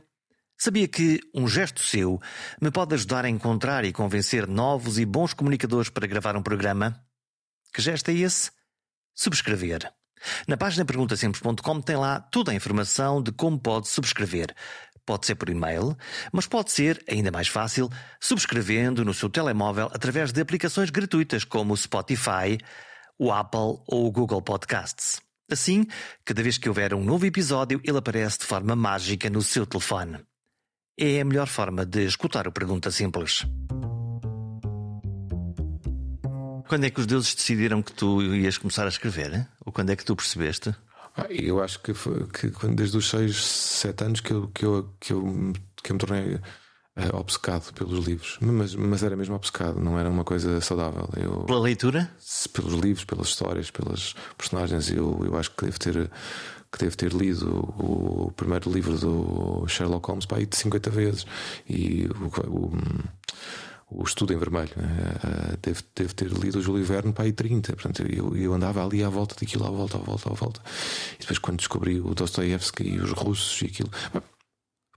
[0.58, 2.20] Sabia que um gesto seu
[2.60, 6.98] me pode ajudar a encontrar e convencer novos e bons comunicadores para gravar um programa?
[7.72, 8.50] Que gesto é esse?
[9.14, 9.92] Subscrever.
[10.46, 14.54] Na página perguntasimples.com tem lá toda a informação de como pode subscrever.
[15.06, 15.96] Pode ser por e-mail,
[16.32, 21.74] mas pode ser, ainda mais fácil, subscrevendo no seu telemóvel através de aplicações gratuitas como
[21.74, 22.58] o Spotify,
[23.18, 25.20] o Apple ou o Google Podcasts.
[25.50, 25.86] Assim,
[26.24, 30.18] cada vez que houver um novo episódio, ele aparece de forma mágica no seu telefone.
[30.98, 33.44] É a melhor forma de escutar o Pergunta Simples.
[36.68, 39.46] Quando é que os deuses decidiram que tu ias começar a escrever?
[39.64, 40.74] Ou quando é que tu percebeste?
[41.16, 44.90] Ah, eu acho que foi que desde os 6, 7 anos que eu, que eu,
[44.98, 48.38] que eu, que eu me tornei uh, obcecado pelos livros.
[48.40, 51.08] Mas, mas era mesmo obcecado, não era uma coisa saudável.
[51.16, 52.10] Eu, Pela leitura?
[52.52, 54.90] Pelos livros, pelas histórias, pelas personagens.
[54.90, 56.10] Eu, eu acho que devo ter
[56.72, 57.48] que devo ter lido
[57.78, 61.24] o, o primeiro livro do Sherlock Holmes para aí de 50 vezes
[61.68, 62.72] e o, o
[63.94, 64.70] o Estudo em Vermelho.
[64.76, 67.72] Uh, devo, devo ter lido o Júlio Verne para aí 30.
[67.74, 70.60] Portanto, eu, eu andava ali à volta daquilo, à volta, à volta, à volta.
[71.16, 73.90] E depois, quando descobri o Dostoiévski e os russos e aquilo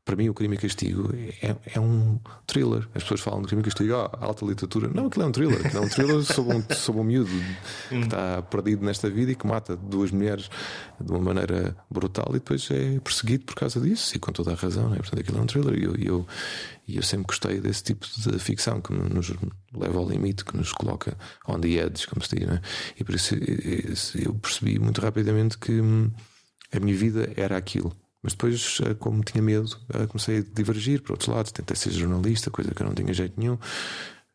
[0.08, 2.18] para mim o crime e castigo é, é, um
[2.48, 2.88] thriller.
[2.96, 4.88] As pessoas falam de crime e castigo, ah, alta literatura.
[4.88, 5.60] Não, aquilo é um thriller.
[5.66, 7.30] Aquilo é um thriller sobre um, sobre um miúdo
[7.90, 10.50] que está perdido nesta vida e que mata duas mulheres
[10.98, 14.56] de uma maneira brutal e depois é perseguido por causa disso e com toda a
[14.56, 14.90] razão.
[14.90, 14.96] Né?
[14.96, 15.78] Portanto, aquilo é um thriller.
[15.78, 16.28] E eu, eu,
[16.88, 19.34] eu, sempre gostei desse tipo de ficção que nos
[19.74, 22.48] leva ao limite, que nos coloca on the edge, como se diz.
[22.48, 22.62] Né?
[22.98, 23.36] E por isso
[24.16, 26.10] eu percebi muito rapidamente que hum,
[26.72, 27.94] a minha vida era aquilo.
[28.24, 31.52] Mas depois, eh, como tinha medo, eh, comecei a divergir para outros lados.
[31.52, 33.58] Tentei ser jornalista, coisa que eu não tinha jeito nenhum.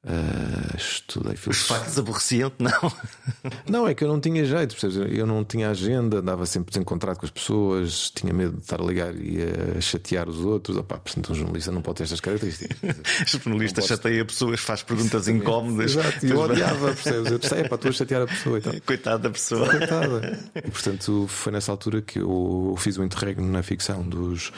[0.04, 1.76] Uh, estudei filosofia.
[1.76, 2.92] Os factos aborreciam-te, não?
[3.70, 5.16] não, é que eu não tinha jeito, percebes?
[5.16, 8.84] eu não tinha agenda, andava sempre desencontrado com as pessoas, tinha medo de estar a
[8.84, 9.38] ligar e
[9.76, 10.76] a chatear os outros.
[10.76, 12.78] Opa, portanto, um jornalista não pode ter estas características.
[12.82, 13.88] o jornalista posso...
[13.94, 15.92] chateia pessoas, faz perguntas incómodas.
[15.92, 17.30] Exato, eu odiava, percebes?
[17.30, 18.58] Eu disse, é pá, estou a chatear a pessoa.
[18.58, 18.72] Então.
[18.84, 19.68] Coitada da pessoa.
[19.68, 20.50] Coitada.
[20.56, 24.50] E portanto, foi nessa altura que eu fiz o interregno na ficção dos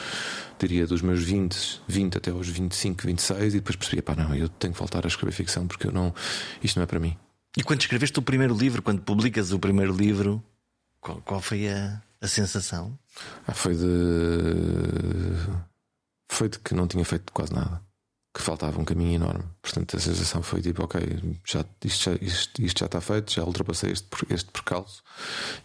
[0.59, 4.49] diria dos meus 20, 20 até aos 25, 26, e depois percebi, pá, não, eu
[4.49, 6.15] tenho que voltar a escrever ficção porque eu não,
[6.63, 7.17] isto não é para mim.
[7.57, 10.43] E quando escreveste o primeiro livro, quando publicas o primeiro livro,
[11.01, 12.99] qual, qual foi a, a sensação?
[13.47, 13.85] Ah, foi de.
[16.31, 17.81] Foi de que não tinha feito quase nada
[18.35, 19.45] que faltava um caminho enorme.
[19.63, 21.01] Portanto, a sensação foi tipo, ok,
[21.47, 25.05] já, isto, já, isto, isto já está feito, já ultrapassei este, este percalço.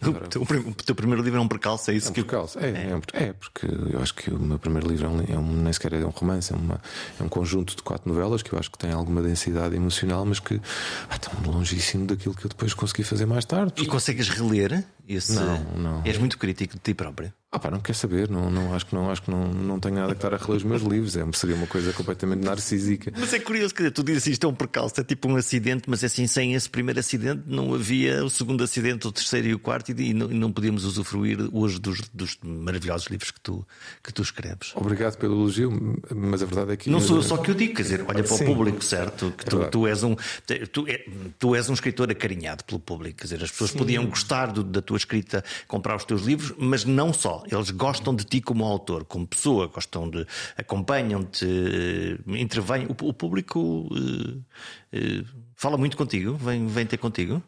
[0.00, 0.24] Agora...
[0.24, 2.60] O, teu, o, teu, primeiro livro é um percalço, é isso é um que percalço.
[2.60, 2.90] É, é.
[2.90, 5.62] É, um, é, porque eu acho que o meu primeiro livro é um, é um,
[5.62, 6.80] nem sequer é um romance, é, uma,
[7.18, 10.38] é um conjunto de quatro novelas que eu acho que tem alguma densidade emocional, mas
[10.38, 10.60] que
[11.08, 13.72] ah, estão longíssimo daquilo que eu depois consegui fazer mais tarde.
[13.72, 13.82] Porque...
[13.82, 15.32] E consegues reler esse?
[15.32, 16.02] Não, não.
[16.04, 17.32] És muito crítico de ti próprio.
[17.52, 19.96] Ah, pá, não quer saber, não, não, acho que não, acho que não, não tenho
[19.96, 21.16] nada que estar a reler os meus livros.
[21.16, 23.12] É, seria uma coisa completamente narcísica.
[23.18, 25.90] Mas é curioso, quer dizer, tu dizes isto é um percalço, é tipo um acidente,
[25.90, 29.54] mas é assim, sem esse primeiro acidente não havia o segundo acidente, o terceiro e
[29.54, 33.66] o quarto, e não, e não podíamos usufruir hoje dos, dos, maravilhosos livros que tu,
[34.00, 34.70] que tu escreves.
[34.76, 36.88] Obrigado pelo elogio, mas a verdade é que.
[36.88, 38.44] Não sou eu só que eu digo, quer dizer, olha para Sim.
[38.44, 39.34] o público, certo?
[39.36, 40.14] Que tu, é tu, és um,
[40.70, 41.04] tu, é,
[41.36, 43.78] tu és um escritor acarinhado pelo público, quer dizer, as pessoas Sim.
[43.78, 48.14] podiam gostar do, da tua escrita, comprar os teus livros, mas não só, eles gostam
[48.14, 50.26] de ti como autor, como pessoa, gostam de.
[50.56, 51.46] acompanham-te,
[52.26, 52.86] intervêm.
[52.86, 57.42] O, o público uh, uh, fala muito contigo, vem, vem ter contigo?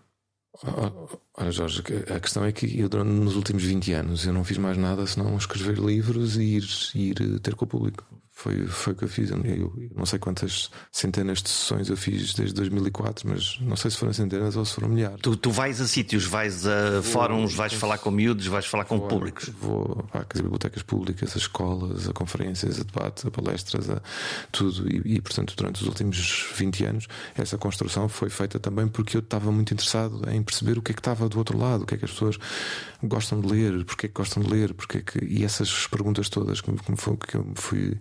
[1.35, 1.83] Olha, Jorge,
[2.15, 5.37] a questão é que eu, nos últimos 20 anos, eu não fiz mais nada senão
[5.37, 8.05] escrever livros e ir, ir ter com o público.
[8.35, 9.31] Foi, foi o que eu fiz.
[9.31, 13.91] Eu, eu, não sei quantas centenas de sessões eu fiz desde 2004, mas não sei
[13.91, 15.21] se foram centenas ou se foram milhares.
[15.21, 18.85] Tu, tu vais a sítios, vais a vou, fóruns, vais falar com miúdos, vais falar
[18.85, 19.49] com vou, públicos?
[19.61, 24.03] Vou às bibliotecas públicas, a escolas, a conferências, a debates, a palestras, a
[24.51, 24.91] tudo.
[24.91, 29.21] E, e, portanto, durante os últimos 20 anos, essa construção foi feita também porque eu
[29.21, 31.95] estava muito interessado em perceber o que é que estava do outro lado, o que
[31.95, 32.39] é que as pessoas
[33.03, 35.25] gostam de ler, porque é que gostam de ler, porque é que.
[35.25, 38.01] E essas perguntas todas que, que eu fui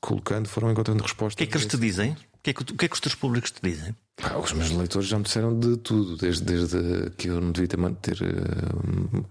[0.00, 1.34] colocando, foram encontrando respostas.
[1.34, 2.12] O que é que eles te dizem?
[2.12, 3.94] O que é que, o que, é que os teus públicos te dizem?
[4.22, 7.68] Ah, os meus leitores já me disseram de tudo, desde, desde que eu não devia
[7.68, 9.26] ter, ter uh,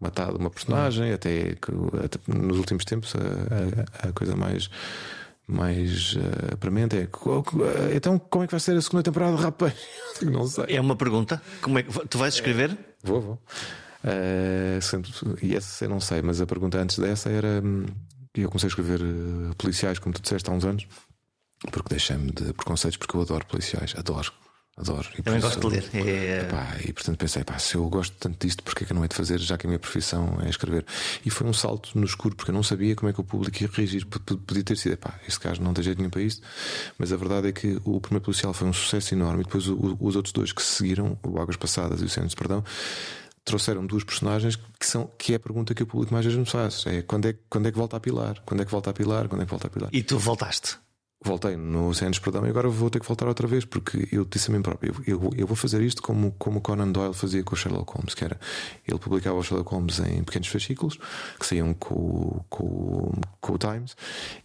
[0.00, 1.72] matado uma personagem, até que
[2.04, 4.68] até nos últimos tempos a, a, a coisa mais
[5.46, 7.08] mais uh, premente é
[7.94, 9.74] então como é que vai ser a segunda temporada de Rapaz?
[10.22, 10.76] Não sei.
[10.76, 11.40] É uma pergunta.
[11.62, 12.72] Como é que tu vais escrever?
[12.72, 13.42] É, vou, vou.
[14.02, 17.86] Uh, e essa eu não sei, mas a pergunta antes dessa era hum,
[18.36, 20.86] e eu comecei a escrever uh, policiais, como tu disseste há uns anos,
[21.70, 24.32] porque deixei-me de preconceitos, porque eu adoro policiais, adoro.
[24.78, 25.08] Adoro.
[25.18, 25.90] E Também gosto de ler.
[25.94, 26.40] É...
[26.42, 29.02] Epá, e portanto pensei, pá, se eu gosto tanto disto, porque é que eu não
[29.02, 30.84] hei de fazer, já que a minha profissão é escrever?
[31.24, 33.56] E foi um salto no escuro, porque eu não sabia como é que o público
[33.62, 34.04] ia reagir.
[34.04, 36.42] Podia ter sido, pá, este gajo não tem jeito nenhum para isto.
[36.98, 39.40] Mas a verdade é que o primeiro policial foi um sucesso enorme.
[39.40, 42.36] E depois os outros dois que se seguiram, o Águas Passadas e o Centro de
[42.36, 42.62] Perdão,
[43.46, 46.44] trouxeram duas personagens que são que é a pergunta que o público mais vezes me
[46.44, 46.84] faz.
[46.86, 48.42] É quando é, quando é que volta a pilar?
[48.44, 49.28] Quando é que volta a pilar?
[49.28, 49.88] Quando é que volta a pilar?
[49.92, 50.76] E tu voltaste?
[51.24, 54.50] Voltei no Oceanos Perdão e agora vou ter que voltar outra vez porque eu disse
[54.50, 57.54] a mim próprio: eu, eu, eu, vou fazer isto como, como Conan Doyle fazia com
[57.54, 58.38] o Sherlock Holmes, que era
[58.86, 60.98] ele publicava o Sherlock Holmes em pequenos fascículos
[61.38, 63.96] que saíam com, com, com o Times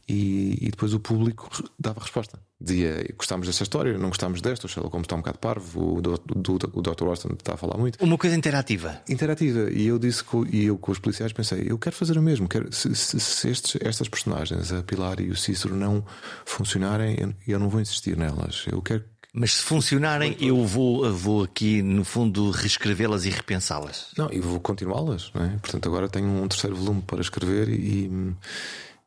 [0.08, 4.70] e, e depois o público dava resposta dizia gostámos desta história, não gostámos desta, o
[4.70, 7.06] Sherlock Holmes está um bocado parvo, o, do, do, o Dr.
[7.06, 8.04] Watson está a falar muito.
[8.04, 9.02] Uma coisa interativa.
[9.10, 9.70] Interativa.
[9.72, 12.48] E eu disse e eu com os policiais pensei, eu quero fazer o mesmo.
[12.48, 16.06] Quero, se, se, se estes, estas personagens, a Pilar e o Cícero, não
[16.46, 18.66] funcionarem, eu, eu não vou insistir nelas.
[18.72, 24.08] Eu quero mas se funcionarem, eu vou, vou aqui, no fundo, reescrevê-las e repensá-las.
[24.18, 25.32] Não, e vou continuá-las.
[25.36, 25.58] É?
[25.60, 28.12] Portanto, agora tenho um terceiro volume para escrever e,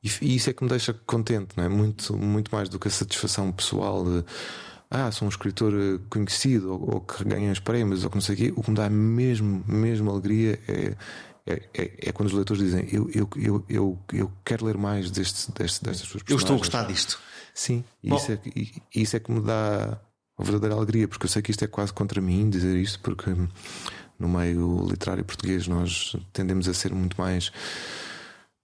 [0.05, 1.69] e, isso é que me deixa contente, não é?
[1.69, 4.25] Muito, muito mais do que a satisfação pessoal de
[4.91, 8.23] ah, sou um escritor eh, conhecido ou, ou que ganha os prémios ou que não
[8.23, 8.53] sei o quê.
[8.55, 10.95] O que me dá mesmo, mesmo alegria é,
[11.47, 15.11] é, é, é, quando os leitores dizem eu, eu, eu, eu, eu quero ler mais
[15.11, 16.31] deste, deste, destas suas personagens.
[16.31, 17.19] Eu estou a gostar disto.
[17.53, 19.99] Sim, isso, é, e, isso é que me dá
[20.37, 23.31] a verdadeira alegria, porque eu sei que isto é quase contra mim dizer isto, porque
[24.19, 27.53] no meio literário português nós tendemos a ser muito mais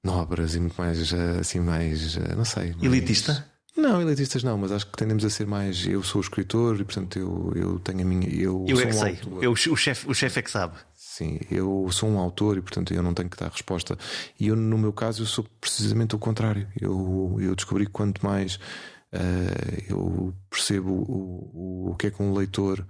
[0.05, 2.73] nobres e muito mais eh, assim, mais eh, não sei.
[2.73, 2.83] Mais...
[2.83, 3.47] Elitista?
[3.77, 5.87] Não, elitistas não, mas acho que tendemos a ser mais.
[5.87, 8.29] Eu sou escritor e portanto eu, eu tenho a minha.
[8.29, 10.77] Eu, eu é que um sei, eu, o chefe o chef é que sabe.
[10.95, 13.97] Sim, eu sou um autor e portanto eu não tenho que dar resposta.
[14.39, 16.69] E eu, no meu caso, eu sou precisamente o contrário.
[16.81, 22.23] Eu, eu descobri que quanto mais uh, eu percebo o, o, o que é que
[22.23, 22.85] um leitor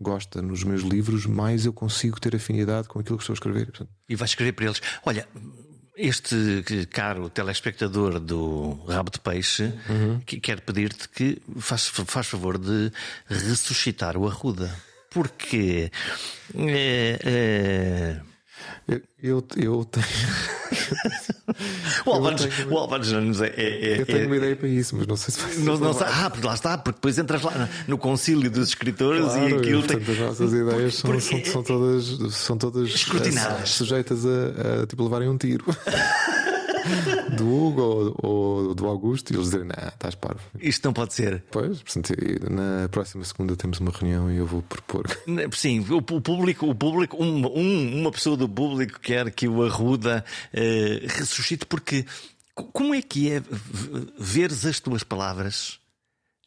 [0.00, 3.72] gosta nos meus livros, mais eu consigo ter afinidade com aquilo que estou a escrever.
[4.08, 5.26] E vais escrever para eles: Olha,
[5.96, 10.20] este caro telespectador do Rabo de Peixe uhum.
[10.20, 12.92] que quer pedir-te que faz, faz favor de
[13.28, 14.74] ressuscitar o Arruda.
[15.10, 15.90] Porque
[16.54, 18.20] é, é,
[18.88, 20.06] eu, eu, eu tenho.
[22.06, 22.72] o Álvaro, tenho...
[22.72, 25.40] o Jones é, é, Eu tenho é, uma ideia para isso, mas não sei se
[25.40, 28.68] vai não, não sei, Ah, porque lá está, porque depois entras lá no concílio dos
[28.68, 29.82] escritores claro, e aquilo.
[29.82, 30.14] Portanto, tem...
[30.14, 31.22] as nossas ideias são, porque...
[31.22, 35.64] são, são, todas, são todas escrutinadas, sujeitas a, a tipo levarem um tiro.
[37.36, 40.40] do Hugo ou, ou, do Augusto e eles dizerem: Não, estás parvo.
[40.60, 41.42] Isto não pode ser.
[41.50, 42.14] Pois, portanto,
[42.50, 45.06] na próxima segunda temos uma reunião e eu vou propor.
[45.52, 50.24] Sim, o, público, o público um, um, uma pessoa do público quer que o Arruda
[50.52, 52.04] uh, ressuscite, porque
[52.54, 53.42] como é que é
[54.18, 55.78] veres as tuas palavras?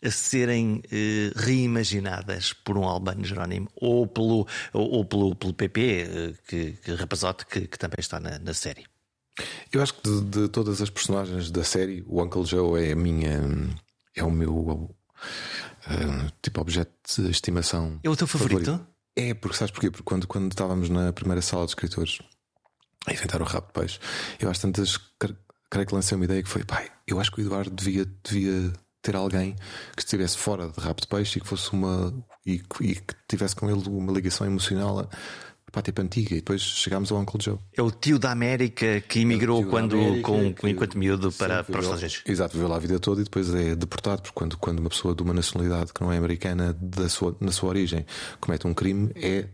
[0.01, 5.81] a serem eh, reimaginadas por um Albano Jerónimo ou pelo, ou, ou pelo, pelo PP,
[5.81, 8.85] eh, que, que rapazote que, que também está na, na série.
[9.71, 12.95] Eu acho que de, de, todas as personagens da série, o Uncle Joe é a
[12.95, 13.41] minha.
[14.15, 14.95] É o meu.
[15.87, 17.99] Uh, tipo, objeto de estimação.
[18.03, 18.65] É o teu favorito?
[18.65, 18.87] favorito?
[19.15, 19.89] É, porque sabes porquê?
[19.91, 22.19] Porque quando, quando estávamos na primeira sala de escritores
[23.05, 23.99] a inventar o rabo de peixe,
[24.39, 24.97] eu às tantas
[25.69, 28.71] creio que lancei uma ideia que foi: pai, eu acho que o Eduardo devia, devia
[29.01, 29.55] ter alguém
[29.95, 32.13] que estivesse fora de rabo de peixe e que fosse uma.
[32.45, 35.09] e, e que tivesse com ele uma ligação emocional
[35.71, 37.57] pá, tipo antiga, e depois chegámos ao Uncle Joe.
[37.75, 41.63] É o tio da América que emigrou é quando, América, com, que, enquanto miúdo para,
[41.63, 42.23] para os Estados Unidos.
[42.25, 45.15] Exato, viveu lá a vida toda e depois é deportado, porque quando, quando uma pessoa
[45.15, 48.05] de uma nacionalidade que não é americana da sua, na sua origem
[48.39, 49.47] comete um crime, é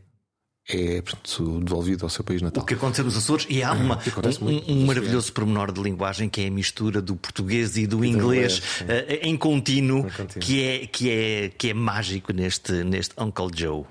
[0.68, 2.63] é portanto, devolvido ao seu país natal.
[2.63, 3.99] O que aconteceu nos Açores, e há uma,
[4.41, 8.09] um, um maravilhoso pormenor de linguagem que é a mistura do português e do e
[8.09, 13.13] inglês, inglês uh, em contínuo, contínuo, Que, é, que, é, que é mágico neste, neste
[13.22, 13.84] Uncle Joe.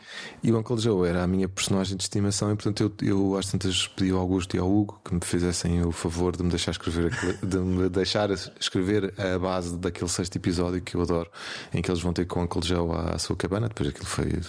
[0.42, 3.46] E o Uncle Joe era a minha personagem de estimação, e portanto eu, eu às
[3.46, 6.72] tantas pedi ao Augusto e ao Hugo que me fizessem o favor de me deixar
[6.72, 11.30] escrever, de me deixar escrever a base daquele sexto episódio que eu adoro,
[11.72, 13.68] em que eles vão ter com o Uncle Joe à, à sua cabana.
[13.68, 14.40] Depois aquilo foi.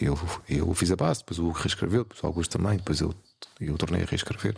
[0.00, 0.18] Eu,
[0.48, 3.14] eu fiz a base, depois o Hugo reescreveu, depois o Augusto também, depois eu,
[3.60, 4.54] eu tornei a reescrever.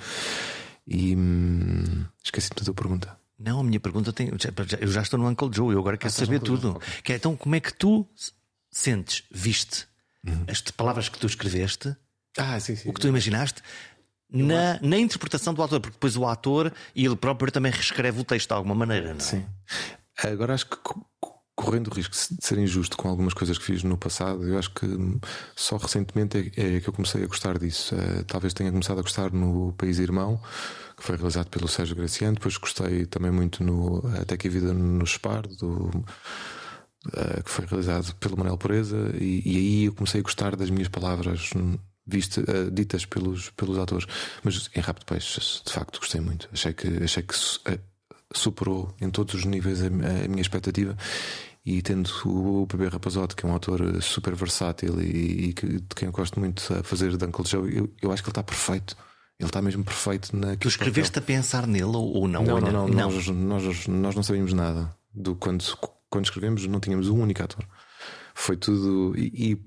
[0.86, 3.18] E hum, esqueci-me da tua pergunta.
[3.38, 4.30] Não, a minha pergunta tem.
[4.80, 6.70] Eu já estou no Uncle Joe, eu agora quero ah, saber tudo.
[6.76, 7.02] Okay.
[7.02, 8.08] Que é, então, como é que tu
[8.70, 9.86] sentes, viste
[10.26, 10.44] uhum.
[10.48, 11.94] as palavras que tu escreveste,
[12.38, 13.62] ah, sim, sim, o que tu imaginaste,
[14.30, 15.80] na, na interpretação do autor?
[15.80, 19.16] Porque depois o ator e ele próprio também reescreve o texto de alguma maneira, não
[19.16, 19.20] é?
[19.20, 19.44] Sim.
[20.22, 20.76] Agora acho que
[21.56, 24.70] correndo o risco de ser injusto com algumas coisas que fiz no passado, eu acho
[24.72, 24.86] que
[25.56, 27.94] só recentemente é, é que eu comecei a gostar disso.
[27.96, 30.38] Uh, talvez tenha começado a gostar no País Irmão,
[30.96, 32.34] que foi realizado pelo Sérgio Graciano.
[32.34, 35.86] Depois gostei também muito no Até que a Vida nos Spar, do,
[37.06, 39.10] uh, que foi realizado pelo Manuel Pureza.
[39.18, 41.50] E, e, aí eu comecei a gostar das minhas palavras.
[41.52, 44.06] Uh, ditas pelos, pelos atores,
[44.44, 46.48] mas em Rápido Peixe, de facto, gostei muito.
[46.52, 47.34] Achei que, achei que
[48.32, 50.96] superou em todos os níveis a, a minha expectativa
[51.66, 55.94] e tendo o Bebê Rapazote, que é um autor super versátil e, e que, de
[55.96, 58.42] quem eu gosto muito a fazer de Uncle Joe, eu, eu acho que ele está
[58.42, 58.96] perfeito.
[59.38, 60.56] Ele está mesmo perfeito na.
[60.56, 62.44] Tu escreveste a pensar nele ou não?
[62.44, 63.10] Não, não, não, não.
[63.10, 64.96] Nós, nós, nós não sabíamos nada.
[65.12, 65.62] Do, quando,
[66.08, 67.66] quando escrevemos, não tínhamos um único ator.
[68.32, 69.14] Foi tudo.
[69.18, 69.62] E, e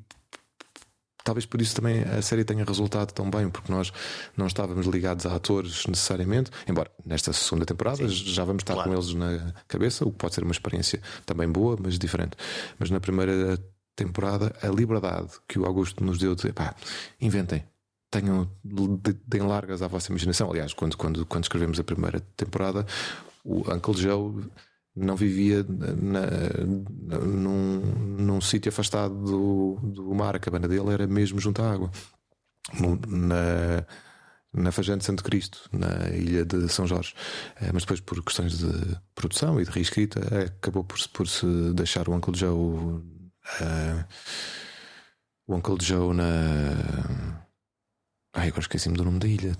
[1.30, 3.93] talvez por isso também a série tenha resultado tão bem, porque nós
[4.36, 8.89] não estávamos ligados a atores necessariamente, embora nesta segunda temporada Sim, já vamos estar claro.
[8.89, 12.36] com eles na cabeça, o que pode ser uma experiência também boa, mas diferente.
[12.80, 13.63] Mas na primeira
[13.95, 16.73] temporada, a liberdade que o Augusto nos deu de pá,
[17.21, 17.63] inventem.
[18.09, 18.49] Tenham,
[19.27, 20.49] deem largas à vossa imaginação.
[20.49, 22.88] Aliás, quando, quando, quando escrevemos a primeira temporada,
[23.43, 24.49] o Uncle Joe
[24.96, 27.80] não vivia na, num,
[28.18, 30.36] num sítio afastado do, do mar.
[30.36, 31.92] A cabana dele era mesmo junto à água,
[33.08, 33.86] na,
[34.54, 37.14] na Fajante Santo Cristo, na ilha de São Jorge.
[37.62, 42.10] Eh, mas depois, por questões de produção e de reescrita, acabou por, por se deixar
[42.10, 43.02] o Uncle Joe.
[43.62, 44.06] Uh,
[45.48, 47.46] o Uncle Joe na.
[48.34, 49.58] Ai, agora esqueci-me do nome da ilha.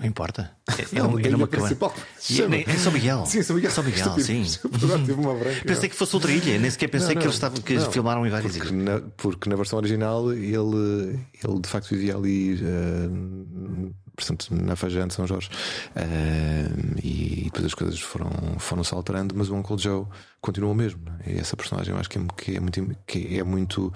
[0.00, 0.50] Não importa.
[0.66, 1.76] É, é, um, é numa cabana.
[1.76, 3.26] É, é São Miguel.
[3.26, 3.70] Sim, São Miguel.
[3.70, 4.46] São Miguel, sim.
[5.12, 5.60] uma branca.
[5.66, 7.92] Pensei que fosse outra ilha, nem sequer pensei não, não, que eles estavam, que não,
[7.92, 8.84] filmaram em várias porque ilhas.
[8.84, 12.54] Na, porque na versão original ele, ele de facto vivia ali.
[12.54, 15.50] Uh, portanto, na Fajã de São Jorge.
[15.94, 20.06] Uh, e depois as coisas foram, foram se alterando, mas o Uncle Joe
[20.40, 21.02] continua o mesmo.
[21.26, 21.32] É?
[21.34, 22.96] E essa personagem eu acho que é, que é muito.
[23.06, 23.92] Que é muito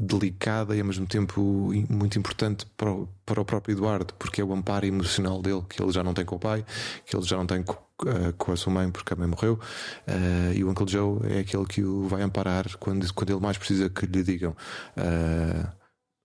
[0.00, 4.44] delicada e ao mesmo tempo muito importante para o, para o próprio Eduardo, porque é
[4.44, 6.64] o amparo emocional dele, que ele já não tem com o pai,
[7.04, 9.60] que ele já não tem com, uh, com a sua mãe, porque a mãe morreu,
[10.08, 13.58] uh, e o Uncle Joe é aquele que o vai amparar quando, quando ele mais
[13.58, 14.52] precisa que lhe digam
[14.96, 15.70] uh,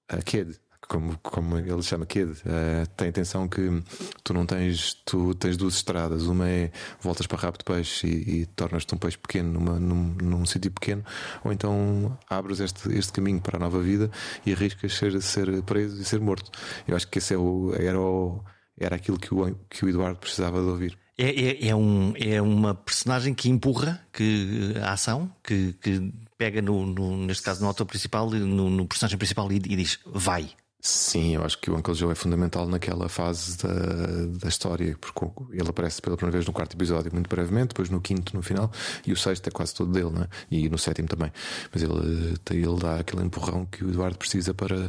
[0.07, 0.57] a kid,
[0.87, 3.83] como, como ele chama Kid, uh, tem a intenção que
[4.23, 6.23] tu não tens, tu tens duas estradas.
[6.23, 6.71] Uma é
[7.01, 11.03] voltas para rápido peixe e, e tornas-te um peixe pequeno numa, num, num sítio pequeno,
[11.43, 14.09] ou então abres este, este caminho para a nova vida
[14.45, 16.51] e arriscas ser, ser preso e ser morto.
[16.87, 18.43] Eu acho que esse é o, era, o,
[18.77, 20.97] era aquilo que o, que o Eduardo precisava de ouvir.
[21.17, 26.61] É, é, é, um, é uma personagem que empurra que, a ação, que, que pega
[26.61, 30.49] no, no, neste caso no autor principal, no, no personagem principal e, e diz vai,
[30.87, 35.25] Sim, eu acho que o Uncle Joe é fundamental naquela fase da, da história, porque
[35.51, 38.71] ele aparece pela primeira vez no quarto episódio, muito brevemente, depois no quinto, no final,
[39.03, 40.27] e o sexto é quase todo dele, né?
[40.51, 41.31] e no sétimo também.
[41.73, 44.87] Mas ele, ele dá aquele empurrão que o Eduardo precisa para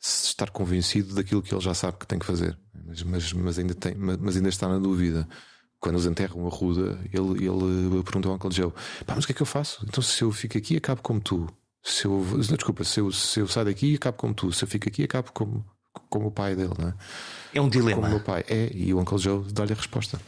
[0.00, 3.74] estar convencido daquilo que ele já sabe que tem que fazer, mas, mas, mas ainda,
[3.74, 5.28] tem, mas ainda está na dúvida
[5.78, 8.72] quando eles enterram a ruda, ele, ele perguntou ao Uncle Joe:
[9.04, 9.84] Pá, mas o que é que eu faço?
[9.86, 11.46] Então, se eu fico aqui, acabo como tu.
[11.86, 14.52] Se eu, desculpa, se eu, se eu saio daqui, acabo como tu.
[14.52, 15.64] Se eu fico aqui, acabo como,
[16.10, 16.94] como o pai dele, não é?
[17.54, 18.02] É um dilema.
[18.02, 20.20] Como o meu pai é, e o Uncle Joe dá-lhe a resposta.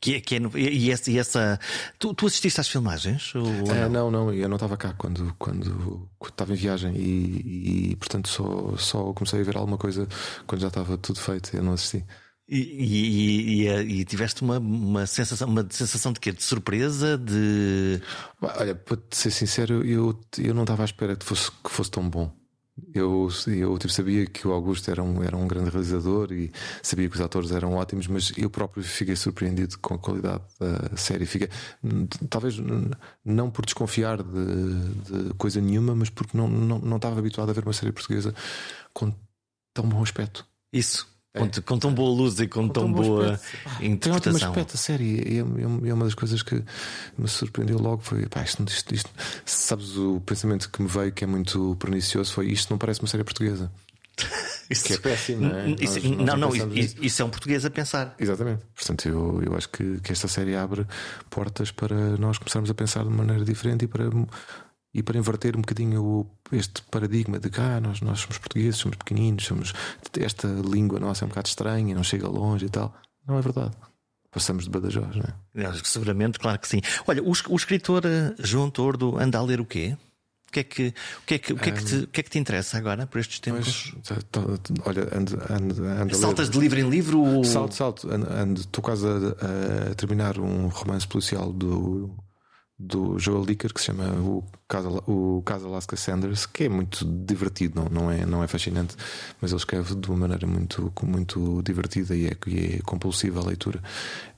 [0.00, 1.58] Que é, que é, e, essa, e essa
[1.98, 3.34] tu, tu, assististe às filmagens?
[3.34, 4.08] Ou é, não?
[4.08, 8.76] não, eu não estava cá quando, quando, quando estava em viagem e, e, portanto só,
[8.78, 10.08] só comecei a ver alguma coisa
[10.46, 11.54] quando já estava tudo feito.
[11.54, 12.04] Eu não assisti.
[12.52, 16.32] E, e, e, e, tiveste uma, uma, sensação, uma sensação de quê?
[16.32, 17.16] De surpresa?
[17.16, 18.02] De.
[18.42, 22.10] Olha, para ser sincero, eu, eu não estava à espera que fosse, que fosse tão
[22.10, 22.34] bom.
[22.92, 26.50] Eu, eu tipo, sabia que o Augusto era um, era um grande realizador e
[26.82, 30.96] sabia que os atores eram ótimos, mas eu próprio fiquei surpreendido com a qualidade da
[30.96, 31.26] série.
[31.26, 31.48] Fiquei,
[32.28, 32.56] talvez
[33.24, 37.52] não por desconfiar de, de, coisa nenhuma, mas porque não, não, não estava habituado a
[37.52, 38.34] ver uma série portuguesa
[38.92, 39.14] com
[39.72, 40.44] tão bom aspecto.
[40.72, 41.19] Isso.
[41.32, 41.60] Com, é.
[41.64, 43.84] com, tão boa luz e com, com tão, tão boa aspecto.
[43.84, 44.40] interpretação.
[44.40, 45.04] Tem aspecto, a série.
[45.04, 46.62] E, é, é, uma das coisas que
[47.16, 48.02] me surpreendeu logo.
[48.02, 49.10] Foi, pá, isto, isto, isto,
[49.44, 53.08] sabes, o pensamento que me veio, que é muito pernicioso, foi isto não parece uma
[53.08, 53.70] série portuguesa.
[54.70, 55.70] Isso que é péssimo, não é?
[55.80, 58.14] Isso, nós, nós não, não, isso, isso, é um português a pensar.
[58.20, 58.62] Exatamente.
[58.72, 60.86] Portanto, eu, eu acho que, que esta série abre
[61.28, 64.08] portas para nós começarmos a pensar de uma maneira diferente e para
[64.92, 68.76] e para inverter um bocadinho o, este paradigma de que ah, nós, nós somos portugueses,
[68.76, 69.72] somos pequeninos, somos,
[70.18, 72.94] esta língua nossa é um bocado estranha, não chega longe e tal.
[73.26, 73.76] Não é verdade.
[74.30, 75.24] Passamos de Badajoz, não
[75.64, 75.72] é?
[75.84, 76.80] Seguramente, claro que sim.
[77.06, 79.96] Olha, o, o escritor eh, João Tordo anda a ler o quê?
[80.48, 82.20] O que é que, o que, é que, o que, é que, te, o que,
[82.20, 83.94] é que te interessa agora por estes tempos?
[84.04, 84.40] Tá, tá,
[84.84, 87.20] olha, ando, ando, ando Saltas de livro em livro?
[87.20, 87.44] Ou...
[87.44, 88.08] Salto, salto.
[88.56, 92.10] Estou quase a, a, terminar um romance policial do
[92.82, 97.04] do Joel Dicker que se chama o caso, o caso Alaska Sanders, que é muito
[97.04, 98.96] divertido, não, não, é, não é fascinante,
[99.38, 103.44] mas ele escreve de uma maneira muito, muito divertida e é, e é compulsiva a
[103.44, 103.82] leitura.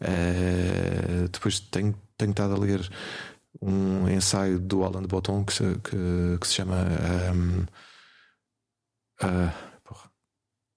[0.00, 2.90] Uh, depois tenho, tenho estado a ler
[3.60, 6.84] um ensaio do Alan de Botton que se, que, que se chama.
[7.32, 7.66] Um, uh,
[9.20, 10.10] ah, porra,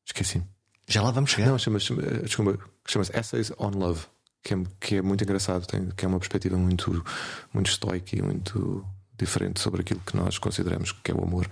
[0.05, 0.43] esqueci.
[0.87, 1.47] Já lá vamos chegar.
[1.47, 1.87] Não, chama-se
[2.27, 4.05] chama, chama Essays on Love
[4.45, 7.03] que é, que é muito engraçado, tem, que é uma perspectiva muito,
[7.51, 8.85] muito estoica e muito
[9.17, 11.49] diferente sobre aquilo que nós consideramos que é o amor.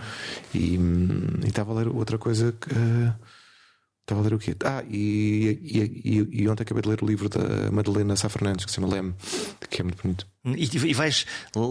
[0.53, 2.71] E, hum, estava a ler outra coisa que.
[2.71, 3.13] Uh,
[4.03, 4.53] Estava a ler o quê?
[4.65, 8.65] Ah, e, e, e, e, ontem acabei de ler o livro da Madalena Sá Fernandes,
[8.65, 9.15] que se chama Leme,
[9.69, 10.32] que é muito bonito.
[10.45, 11.25] E, e vais,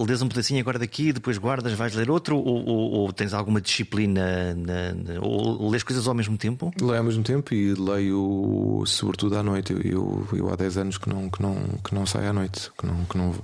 [0.07, 3.61] lês um pedacinho agora daqui, depois guardas, vais ler outro, ou, ou, ou tens alguma
[3.61, 6.73] disciplina, na, na, ou lês coisas ao mesmo tempo?
[6.81, 9.75] Leio ao mesmo tempo e leio sobretudo à noite.
[9.75, 11.55] Eu, eu, eu há 10 anos que não, que não,
[11.85, 12.70] que não saio à noite.
[12.79, 13.35] Que não, que não,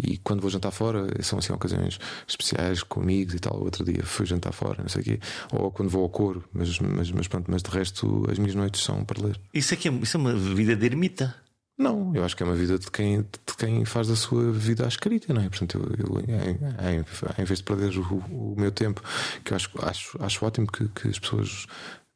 [0.00, 3.58] e quando vou jantar fora, são assim ocasiões especiais com amigos e tal.
[3.60, 5.20] Outro dia fui jantar fora, não sei o quê.
[5.52, 8.82] Ou quando vou ao coro, mas, mas, mas pronto, mas de resto as minhas noites
[8.82, 9.40] são para ler.
[9.52, 11.34] Isso é, que é, isso é uma vida de ermita.
[11.78, 14.84] Não, eu acho que é uma vida de quem, de quem faz da sua vida
[14.84, 15.48] à escrita, não é?
[15.48, 19.02] Portanto, eu, eu em, em, vez de perder o, o, meu tempo,
[19.44, 21.66] que eu acho, acho, acho ótimo que, que as pessoas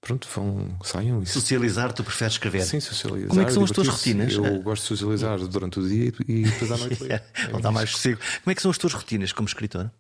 [0.01, 1.25] pronto, vão, saiam.
[1.27, 2.63] Socializar, tu preferes escrever?
[2.63, 3.29] Sim, socializar.
[3.29, 4.33] Como é que são as tuas rotinas?
[4.33, 7.05] Eu gosto de socializar durante o dia e depois à noite.
[7.51, 8.19] Não está mais possível.
[8.43, 9.91] Como é que são as tuas rotinas como escritor?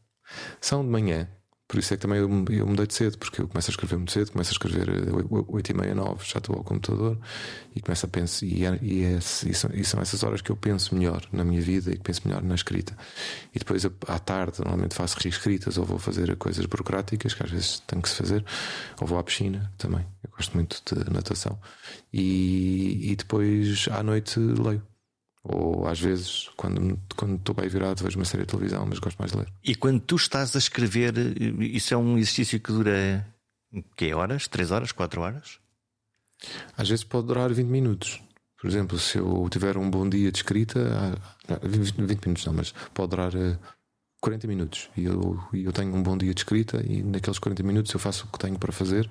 [0.61, 1.29] São de manhã.
[1.71, 3.97] Por isso é que também eu, eu mudei de cedo, porque eu começo a escrever
[3.97, 7.17] muito cedo, começo a escrever 8 eh, e meia, 9, já estou ao computador
[7.77, 10.51] e começo a pensar, e, é, e, é, e, são, e, são, essas horas que
[10.51, 12.99] eu penso melhor na minha vida e que penso melhor na escrita.
[13.55, 17.79] E depois à tarde, normalmente faço reescritas ou vou fazer coisas burocráticas que às vezes
[17.87, 18.45] tenho que se fazer,
[19.01, 20.05] ou vou à piscina também.
[20.25, 21.57] Eu gosto muito de natação.
[22.13, 24.90] E, e depois à noite leio.
[25.43, 29.19] Ou às vezes, quando, quando estou bem virado, vejo uma série de televisão, mas gosto
[29.19, 29.49] mais de ler.
[29.65, 31.15] E quando tu estás a escrever,
[31.61, 33.27] isso é um exercício que dura
[33.97, 34.49] que horas?
[34.49, 34.93] 3 horas?
[34.93, 35.59] 4 horas?
[36.77, 38.23] Às vezes pode durar 20 minutos.
[38.61, 41.19] Por exemplo, se eu tiver um bom dia de escrita,
[41.63, 43.33] 20 minutos não, mas pode durar
[44.21, 44.91] 40 eh, minutos.
[44.97, 48.27] E eu, eu tenho um bom dia de escrita, e naqueles 40 minutos eu faço
[48.27, 49.09] o que tenho para fazer.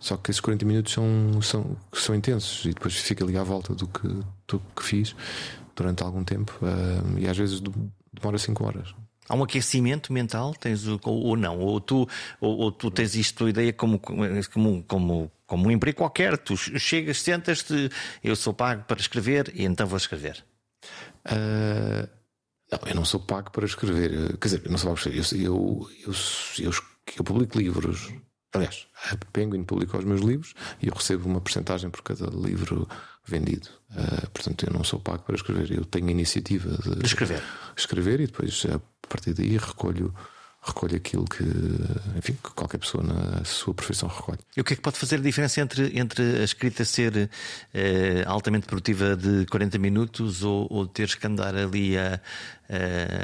[0.00, 3.74] Só que esses 40 minutos são, são, são intensos e depois fica ali à volta
[3.74, 4.08] do que,
[4.48, 5.14] do que fiz
[5.76, 7.60] durante algum tempo uh, e às vezes
[8.12, 8.94] demora 5 horas.
[9.28, 11.58] Há um aquecimento mental, tens o, ou não?
[11.60, 12.08] Ou tu,
[12.40, 16.36] ou, ou tu tens isto a ideia como, como, como, como um emprego qualquer?
[16.38, 17.90] Tu chegas, sentas-te,
[18.24, 20.42] eu sou pago para escrever e então vou escrever.
[21.26, 22.08] Uh,
[22.72, 24.36] não, eu não sou pago para escrever.
[24.38, 25.44] Quer dizer, eu não sou pago para escrever.
[25.44, 26.14] Eu, eu,
[26.58, 26.72] eu, eu,
[27.18, 28.10] eu publico livros
[28.52, 32.88] Aliás, a Penguin publica os meus livros e eu recebo uma porcentagem por cada livro
[33.24, 33.68] vendido.
[33.90, 37.42] Uh, portanto, eu não sou pago para escrever, eu tenho a iniciativa de, de escrever.
[37.76, 40.12] escrever e depois, a partir daí, recolho
[40.62, 41.42] recolhe aquilo que,
[42.16, 44.40] enfim, que qualquer pessoa na sua profissão recolhe.
[44.54, 47.30] E o que é que pode fazer a diferença entre, entre a escrita ser
[47.72, 52.20] eh, altamente produtiva de 40 minutos ou, ou teres que andar ali a,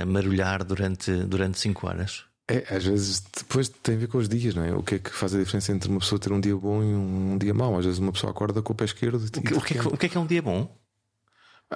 [0.03, 2.25] a marulhar durante, durante 5 horas?
[2.49, 4.73] É, às vezes depois tem a ver com os dias, não é?
[4.73, 6.87] O que é que faz a diferença entre uma pessoa ter um dia bom e
[6.87, 7.77] um dia mau?
[7.77, 9.25] Às vezes uma pessoa acorda com o pé esquerdo.
[9.25, 10.69] O que, o que, é, que, o que é, que é um dia bom?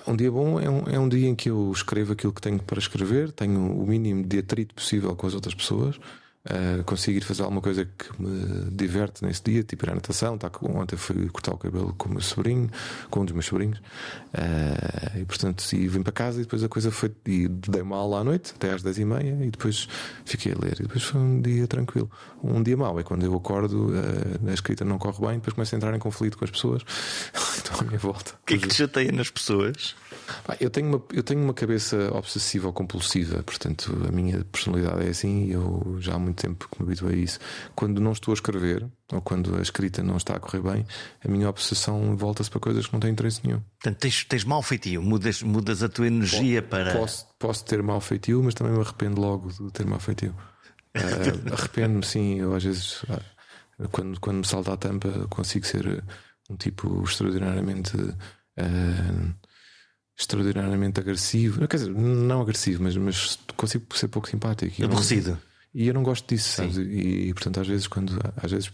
[0.06, 2.62] Um dia bom é um, é um dia em que eu escrevo aquilo que tenho
[2.62, 5.98] para escrever, tenho o mínimo de atrito possível com as outras pessoas
[6.42, 10.38] Uh, consigo ir fazer alguma coisa que me diverte nesse dia, tipo ir à natação.
[10.38, 12.70] Tá, ontem fui cortar o cabelo com o meu sobrinho,
[13.10, 16.40] com um dos meus sobrinhos, uh, e portanto e vim para casa.
[16.40, 17.12] E depois a coisa foi.
[17.26, 19.86] E dei uma aula à noite, até às 10 e meia, e depois
[20.24, 20.78] fiquei a ler.
[20.80, 22.10] E depois foi um dia tranquilo.
[22.42, 25.74] Um dia mau é quando eu acordo, uh, a escrita não corre bem, depois começo
[25.74, 26.82] a entrar em conflito com as pessoas.
[27.60, 28.32] então à minha volta.
[28.42, 29.94] O que é que te chateia nas pessoas?
[30.60, 35.10] Eu tenho, uma, eu tenho uma cabeça obsessiva ou compulsiva, portanto a minha personalidade é
[35.10, 37.38] assim e eu já há muito tempo que me habituei a isso.
[37.74, 40.86] Quando não estou a escrever ou quando a escrita não está a correr bem,
[41.24, 43.60] a minha obsessão volta-se para coisas que não têm interesse nenhum.
[43.80, 46.92] Portanto, tens, tens mau feitio, mudas, mudas a tua energia posso, para.
[46.92, 50.34] Posso, posso ter mau feitio, mas também me arrependo logo de ter mau feitio.
[50.96, 53.02] Uh, Arrependo-me, sim, eu às vezes.
[53.04, 56.04] Uh, quando, quando me salta a tampa, consigo ser
[56.48, 57.96] um tipo extraordinariamente.
[57.96, 59.34] Uh,
[60.20, 61.66] extraordinariamente agressivo.
[61.66, 64.84] Quer dizer, não agressivo, mas, mas consigo ser pouco simpático.
[64.84, 65.38] Aborrecido.
[65.72, 66.76] E eu não gosto disso, sabes?
[66.76, 68.72] E, e, portanto, às vezes, quando às vezes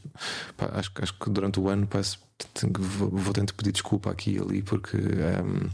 [0.57, 2.19] pá, acho, acho que durante o ano passo,
[2.79, 5.71] vou, vou tentar pedir desculpa aqui e ali, porque um,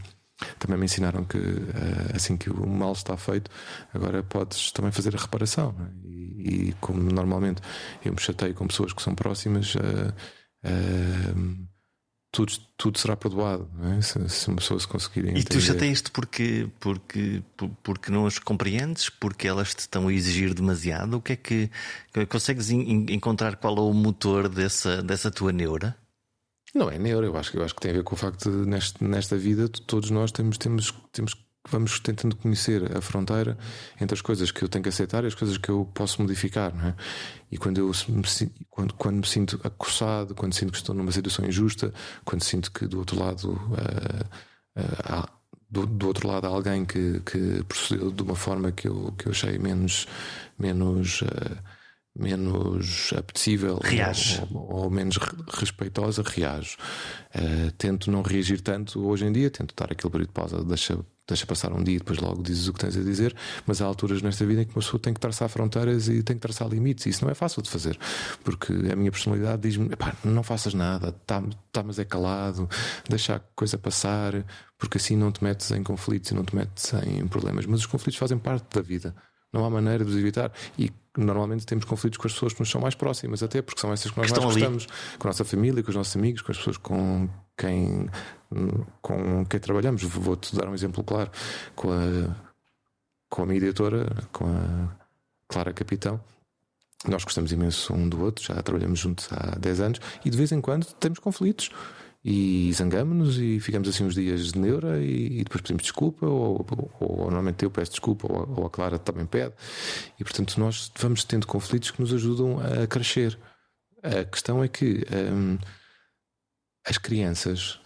[0.59, 3.51] também me ensinaram que uh, assim que o mal está feito,
[3.95, 5.75] agora podes também fazer a reparação.
[5.79, 6.09] É?
[6.09, 7.63] E, e, como normalmente
[8.05, 9.75] eu me chateio com pessoas que são próximas.
[9.77, 10.13] Uh,
[10.65, 11.72] uh,
[12.33, 14.01] tudo, tudo será perdoado é?
[14.01, 15.41] se, se, uma pessoa se conseguir entender.
[15.41, 17.43] E tu já tens porque, porque,
[17.83, 19.11] porque não as compreendes?
[19.11, 21.19] Porque elas te estão a exigir demasiado?
[21.19, 21.71] O que é que
[22.31, 25.95] consegues encontrar qual é o motor dessa, dessa tua neura?
[26.75, 28.67] Não é neura, eu acho, eu acho que tem a ver com o facto de
[28.67, 31.37] neste, nesta vida todos nós temos, temos, temos
[31.69, 33.57] vamos tentando conhecer a fronteira
[34.01, 36.75] entre as coisas que eu tenho que aceitar e as coisas que eu posso modificar,
[36.75, 36.95] não é?
[37.51, 38.25] E quando eu me,
[38.69, 41.93] quando, quando me sinto acossado, quando sinto que estou numa situação injusta,
[42.25, 45.29] quando sinto que do outro lado uh, uh, há,
[45.71, 49.27] do, do, outro lado há alguém que, que procedeu de uma forma que eu, que
[49.27, 50.07] eu achei menos
[50.59, 51.59] menos uh,
[52.15, 53.81] menos apetecível
[54.53, 56.77] ou, ou, menos respeitosa, reajo.
[57.35, 60.99] Uh, tento não reagir tanto hoje em dia, tento dar aquele período de pausa, deixa,
[61.27, 63.35] deixa passar um dia e depois logo dizes o que tens a dizer,
[63.67, 66.37] mas há alturas nesta vida em que uma pessoa tem que traçar fronteiras e tem
[66.37, 67.99] que traçar limites, e isso não é fácil de fazer,
[68.45, 69.89] porque a minha personalidade diz-me:
[70.23, 71.43] não faças nada, tá,
[71.73, 72.69] tá, mas é calado,
[73.09, 74.45] deixa a coisa passar,
[74.79, 77.65] porque assim não te metes em conflitos e não te metes em problemas.
[77.65, 79.15] Mas os conflitos fazem parte da vida.
[79.53, 80.51] Não há maneira de os evitar.
[80.79, 83.93] E normalmente temos conflitos com as pessoas que nos são mais próximas, até porque são
[83.93, 85.19] essas que nós que mais gostamos, ali.
[85.19, 88.09] com a nossa família, com os nossos amigos, com as pessoas com quem,
[89.01, 90.03] com quem trabalhamos.
[90.03, 91.31] Vou-te dar um exemplo claro:
[91.75, 92.35] com a,
[93.29, 94.89] com a minha editora, com a
[95.49, 96.21] Clara Capitão.
[97.07, 100.53] Nós gostamos imenso um do outro, já trabalhamos juntos há 10 anos e de vez
[100.53, 101.71] em quando temos conflitos
[102.25, 106.65] e zangamos-nos e ficamos assim uns dias de neura e, e depois pedimos desculpa, ou,
[106.71, 109.55] ou, ou, normalmente eu peço desculpa, ou, ou, a Clara também pede,
[110.19, 113.39] e portanto nós vamos tendo conflitos que nos ajudam a crescer.
[114.03, 115.59] A questão é que hum,
[116.87, 117.81] as crianças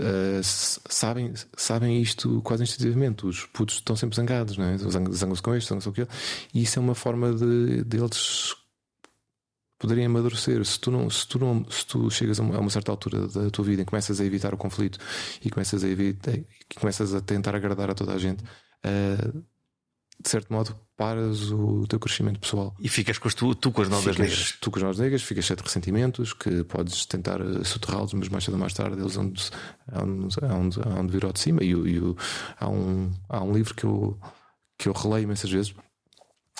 [0.00, 3.26] uh, sabem, sabem isto quase instintivamente.
[3.26, 4.78] Os putos estão sempre zangados, não é?
[4.78, 6.08] zangam-se com isto, zangam-se com aquilo,
[6.54, 7.98] e isso é uma forma de, de
[9.80, 10.64] poderem amadurecer.
[10.64, 13.64] Se tu, não, se, tu não, se tu chegas a uma, certa altura da tua
[13.64, 14.98] vida e começas a evitar o conflito
[15.42, 16.38] e começas a, evitar,
[16.78, 19.44] começas a tentar agradar a toda a gente, uh,
[20.22, 22.76] de certo modo paras o teu crescimento pessoal.
[22.78, 24.58] E ficas com as tu, tu com as novas negras.
[24.60, 28.28] Tu com as novas negras, ficas cheio de ressentimentos que podes tentar eh, soterrá-los, mas
[28.28, 29.50] mais cedo ou mais tarde eles vão de,
[29.90, 31.64] hão de vir ao de cima.
[31.64, 31.98] E, e
[32.58, 34.20] há, um, há um livro que eu,
[34.76, 35.74] que eu releio imensas vezes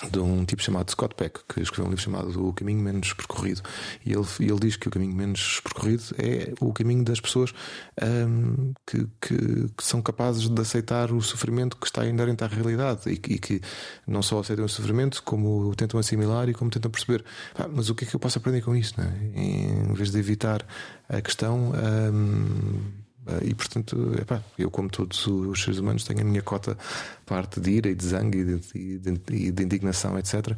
[0.09, 3.61] de um tipo chamado Scott Peck, que escreveu um livro chamado O Caminho Menos Percorrido.
[4.05, 7.53] E ele, ele diz que o caminho menos percorrido é o caminho das pessoas
[8.01, 9.37] um, que, que,
[9.77, 13.61] que, são capazes de aceitar o sofrimento que está inerente à realidade e, e, que
[14.07, 17.23] não só aceitam o sofrimento, como o tentam assimilar e como tentam perceber.
[17.55, 18.99] Ah, mas o que é que eu posso aprender com isto?
[19.01, 19.39] É?
[19.39, 20.65] Em vez de evitar
[21.07, 21.71] a questão.
[22.13, 23.01] Um,
[23.41, 26.77] e portanto, epá, eu, como todos os seres humanos, tenho a minha cota
[27.25, 28.39] parte de ira e de zangue
[28.75, 30.57] e de, de, de indignação, etc.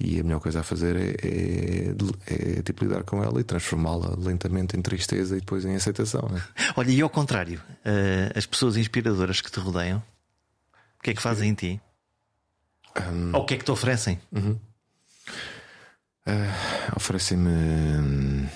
[0.00, 4.16] E a melhor coisa a fazer é, é, é tipo lidar com ela e transformá-la
[4.18, 6.28] lentamente em tristeza e depois em aceitação.
[6.30, 6.42] Né?
[6.76, 10.02] Olha, e ao contrário, uh, as pessoas inspiradoras que te rodeiam,
[10.98, 11.80] o que é que fazem em ti?
[13.12, 13.34] Um...
[13.34, 14.18] Ou o que é que te oferecem?
[14.32, 14.58] Uhum.
[16.26, 18.48] Uh, Oferecem-me.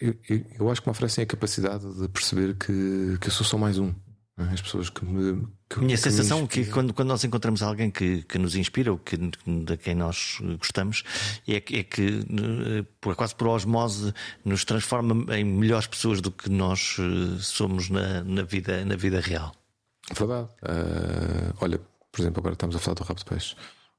[0.00, 0.14] Eu,
[0.58, 3.78] eu, acho que me oferecem a capacidade de perceber que, que eu sou só mais
[3.78, 3.94] um.
[4.36, 5.46] As pessoas que me.
[5.68, 8.54] Que, Minha que sensação me é que quando, quando nós encontramos alguém que, que nos
[8.54, 11.04] inspira ou que, de quem nós gostamos,
[11.48, 12.22] é que, é que
[13.00, 14.12] por, quase por osmose
[14.44, 19.20] nos transforma em melhores pessoas do que nós eh, somos na, na, vida, na vida
[19.20, 19.54] real.
[20.14, 20.48] Verdade.
[20.62, 21.80] Uh, olha,
[22.12, 23.56] por exemplo, agora estamos a falar do Rabo de Peixe.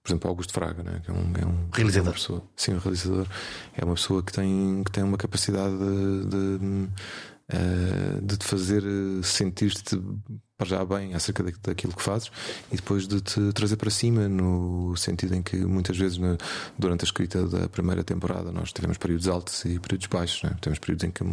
[0.07, 1.01] Por exemplo, Augusto Fraga, né?
[1.03, 2.11] que é um, é um realizador.
[2.11, 3.27] É pessoa, sim, um realizador.
[3.75, 6.89] É uma pessoa que tem, que tem uma capacidade de, de
[7.53, 10.01] uh, de te fazer eh, sentir-te
[10.57, 12.31] para já bem acerca daquilo que fazes
[12.71, 16.17] e depois de te trazer para cima, no sentido em que muitas vezes
[16.77, 20.57] durante a escrita da primeira temporada nós tivemos períodos altos e períodos baixos, né?
[20.59, 21.23] temos períodos em que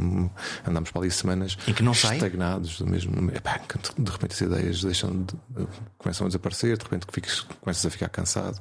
[0.68, 3.30] andamos para ali semanas em que não estagnados do mesmo.
[3.30, 3.58] Epá,
[3.98, 5.34] de repente as ideias deixam de,
[5.96, 8.60] começam a desaparecer, de repente fiques, começas a ficar cansado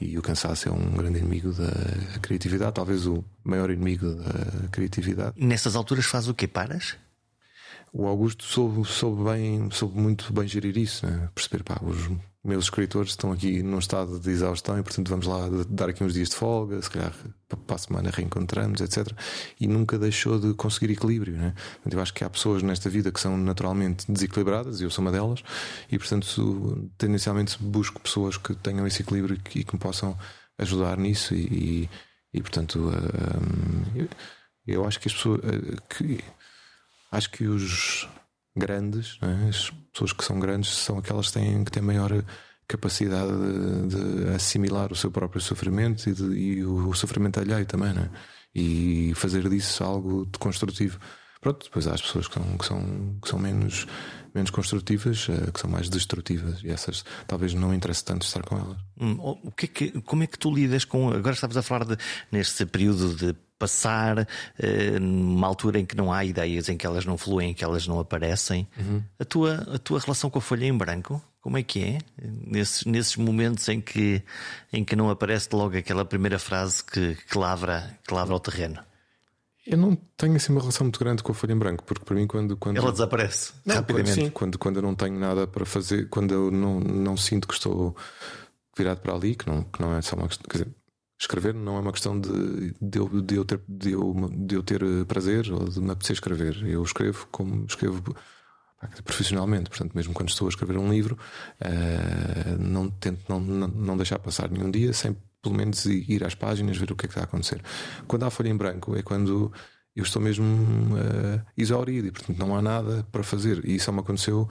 [0.00, 1.72] e o cansaço é um grande inimigo da
[2.22, 5.34] criatividade, talvez o maior inimigo da criatividade.
[5.36, 6.46] Nessas alturas faz o quê?
[6.46, 6.96] Paras?
[7.92, 11.28] O Augusto soube, soube, bem, soube muito bem gerir isso, né?
[11.34, 12.10] perceber, pá, os
[12.44, 16.14] meus escritores estão aqui num estado de exaustão e, portanto, vamos lá dar aqui uns
[16.14, 17.12] dias de folga, se calhar
[17.66, 19.08] para a semana reencontramos, etc.
[19.60, 21.54] E nunca deixou de conseguir equilíbrio, né?
[21.90, 25.12] Eu acho que há pessoas nesta vida que são naturalmente desequilibradas, e eu sou uma
[25.12, 25.42] delas,
[25.90, 30.16] e, portanto, tendencialmente busco pessoas que tenham esse equilíbrio e que me possam
[30.58, 31.90] ajudar nisso, e, e,
[32.34, 34.08] e portanto, um, eu,
[34.66, 35.40] eu acho que as pessoas.
[35.40, 36.22] Uh, que,
[37.10, 38.08] acho que os
[38.56, 39.48] grandes, é?
[39.48, 42.24] as pessoas que são grandes, são aquelas que têm, que têm maior
[42.66, 43.32] capacidade
[43.88, 47.90] de, de assimilar o seu próprio sofrimento e, de, e o, o, sofrimento alheio também,
[47.90, 48.10] é?
[48.54, 50.98] e fazer disso algo de construtivo.
[51.40, 53.86] Pronto, depois há as pessoas que são, que são, que são menos,
[54.34, 58.58] menos construtivas, eh, que são mais destrutivas, e essas talvez não interesse tanto estar com
[58.58, 58.76] elas.
[59.00, 61.10] Hum, o que é que, como é que tu lidas com.
[61.10, 61.96] Agora estamos a falar de,
[62.32, 67.04] neste período de passar uh, numa altura em que não há ideias, em que elas
[67.04, 68.68] não fluem, em que elas não aparecem.
[68.78, 69.02] Uhum.
[69.18, 71.98] A, tua, a tua relação com a folha em branco, como é que é?
[72.22, 74.22] Nesses, nesses momentos em que,
[74.72, 78.80] em que não aparece logo aquela primeira frase que, que, lavra, que lavra o terreno.
[79.66, 82.14] Eu não tenho assim uma relação muito grande com a folha em branco, porque para
[82.14, 82.56] mim, quando.
[82.56, 82.78] quando...
[82.78, 84.14] Ela desaparece não, rapidamente.
[84.14, 87.46] Quando, sim, quando, quando eu não tenho nada para fazer, quando eu não, não sinto
[87.46, 87.94] que estou
[88.76, 90.46] virado para ali, que não, que não é só uma questão.
[90.48, 90.74] Quer dizer,
[91.18, 94.62] escrever não é uma questão de, de, eu, de, eu, ter, de, eu, de eu
[94.62, 96.64] ter prazer ou de me apetecer escrever.
[96.64, 98.14] Eu escrevo como escrevo
[99.04, 101.18] profissionalmente, portanto, mesmo quando estou a escrever um livro,
[101.60, 106.34] uh, não tento não, não, não, deixar passar nenhum dia sem pelo menos ir às
[106.34, 107.60] páginas ver o que é que está a acontecer.
[108.06, 109.52] Quando há folha em branco é quando
[109.94, 113.64] eu estou mesmo uh, exaurido e, portanto, não há nada para fazer.
[113.64, 114.48] E isso só me aconteceu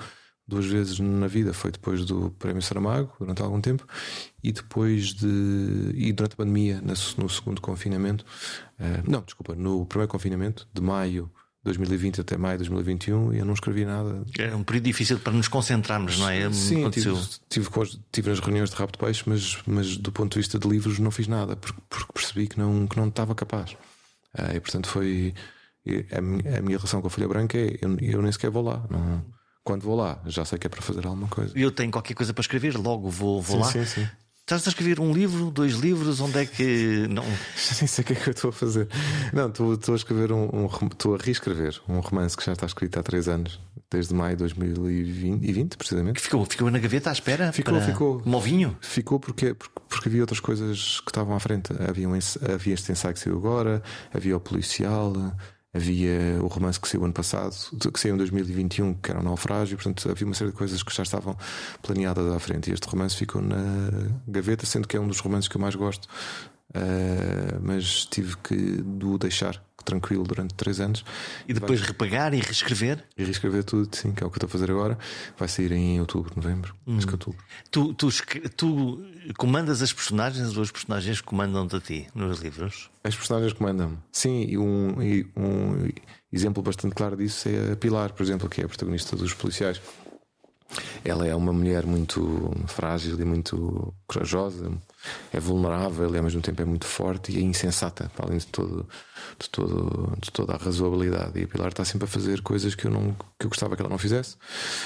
[0.48, 1.54] duas vezes na vida.
[1.54, 3.86] Foi depois do Prémio Saramago, durante algum tempo,
[4.44, 5.92] e depois de.
[5.94, 8.24] e durante a pandemia, no segundo confinamento.
[8.80, 11.30] Uh, não, desculpa, no primeiro confinamento, de maio.
[11.64, 14.24] 2020 até maio de 2021 e eu não escrevi nada.
[14.40, 16.50] É um período difícil para nos concentrarmos, não é?
[16.54, 17.14] Sim, tive,
[17.50, 17.70] tive,
[18.10, 20.98] tive, nas reuniões de rabo de peixe, mas, mas do ponto de vista de livros
[20.98, 23.74] não fiz nada, porque, porque percebi que não, que não estava capaz.
[24.34, 25.34] Uh, e portanto foi.
[26.12, 28.64] A minha, a minha relação com a Folha Branca é eu, eu nem sequer vou
[28.64, 28.86] lá.
[28.90, 29.24] Não,
[29.68, 31.52] quando vou lá, já sei que é para fazer alguma coisa.
[31.54, 33.86] Eu tenho qualquer coisa para escrever, logo vou, vou sim, lá.
[33.86, 34.08] Sim, sim.
[34.40, 37.06] Estás a escrever um livro, dois livros, onde é que.
[37.12, 37.22] Não...
[37.24, 38.88] Já nem sei o que é que eu estou a fazer.
[39.34, 42.66] Não, estou, estou a escrever um, um, Estou a reescrever um romance que já está
[42.66, 43.60] escrito há três anos,
[43.92, 46.16] desde maio de 2020, precisamente.
[46.16, 47.52] Que ficou, ficou na gaveta à espera?
[47.52, 47.86] Ficou, para...
[47.86, 48.22] ficou.
[48.24, 48.78] Movinho?
[48.80, 51.74] Ficou porque, porque, porque, havia outras coisas que estavam à frente.
[51.86, 52.18] Havia, um,
[52.54, 55.14] havia este ensaio que saiu agora, havia o policial.
[55.78, 57.54] Havia o romance que saiu ano passado,
[57.94, 60.94] que saiu em 2021, que era o Naufrágio, portanto havia uma série de coisas que
[60.94, 61.38] já estavam
[61.84, 62.72] planeadas à frente.
[62.72, 63.56] E este romance ficou na
[64.28, 68.84] gaveta, sendo que é um dos romances que eu mais gosto, uh, mas tive que
[69.04, 71.06] o deixar tranquilo durante três anos.
[71.48, 71.88] E depois vai...
[71.88, 73.04] repagar e reescrever?
[73.18, 74.98] E reescrever tudo, sim, que é o que eu estou a fazer agora.
[75.38, 76.76] Vai sair em outubro, novembro.
[76.86, 76.98] Hum.
[76.98, 77.40] Acho que outubro.
[77.72, 78.10] Tu, tu,
[78.56, 79.06] tu
[79.38, 82.90] comandas as personagens ou os personagens comandam-te a ti nos livros?
[83.04, 83.98] As personagens comandam-me.
[84.12, 85.90] Sim, e um, e um
[86.32, 89.82] exemplo bastante claro disso é a Pilar, por exemplo, que é a protagonista dos policiais.
[91.04, 94.70] Ela é uma mulher muito frágil e muito corajosa,
[95.32, 98.86] é vulnerável e ao mesmo tempo é muito forte e é insensata, além de todo
[99.40, 101.40] de, todo, de toda a razoabilidade.
[101.40, 103.82] E a Pilar está sempre a fazer coisas que eu, não, que eu gostava que
[103.82, 104.36] ela não fizesse.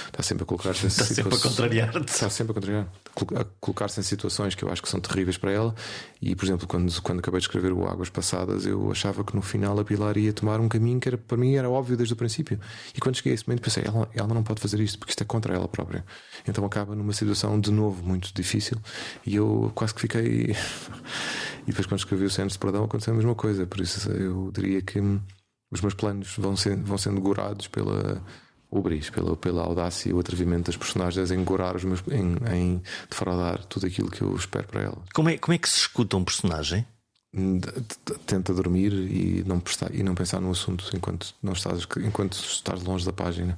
[0.05, 1.15] Está sempre a colocar-se em está situações.
[1.15, 2.11] Sempre a contrariar -te.
[2.11, 2.87] Está sempre a contrariar.
[3.35, 5.75] A colocar-se em situações que eu acho que são terríveis para ela.
[6.21, 9.41] E, por exemplo, quando, quando acabei de escrever o Águas Passadas, eu achava que no
[9.41, 12.17] final a Pilar ia tomar um caminho que era, para mim era óbvio desde o
[12.17, 12.59] princípio.
[12.95, 15.21] E quando cheguei a esse momento pensei, ela, ela não pode fazer isto porque isto
[15.21, 16.05] é contra ela própria.
[16.47, 18.77] Então acaba numa situação de novo muito difícil.
[19.25, 20.55] E eu quase que fiquei.
[21.63, 23.65] e depois, quando escrevi o Centro de Perdão, aconteceu a mesma coisa.
[23.65, 24.99] Por isso eu diria que
[25.71, 28.23] os meus planos vão sendo, vão sendo gorados pela,
[28.71, 32.37] o Bris, pela, pela audácia e o atrevimento das personagens em gorar os meus, em,
[32.55, 34.99] em defraudar tudo aquilo que eu espero para elas.
[35.13, 36.85] Como é, como é que se escuta um personagem?
[38.25, 42.83] Tenta dormir e não, prestar, e não pensar no assunto enquanto, não estás, enquanto estás
[42.83, 43.57] longe da página.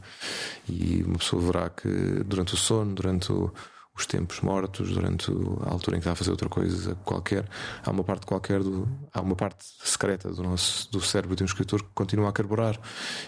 [0.69, 1.89] E uma pessoa verá que
[2.23, 3.51] durante o sono, durante o,
[3.95, 5.31] os tempos mortos, durante
[5.65, 7.47] a altura em que está a fazer outra coisa qualquer,
[7.85, 11.45] há uma parte qualquer do, há uma parte secreta do nosso do cérebro de um
[11.45, 12.79] escritor que continua a carburar.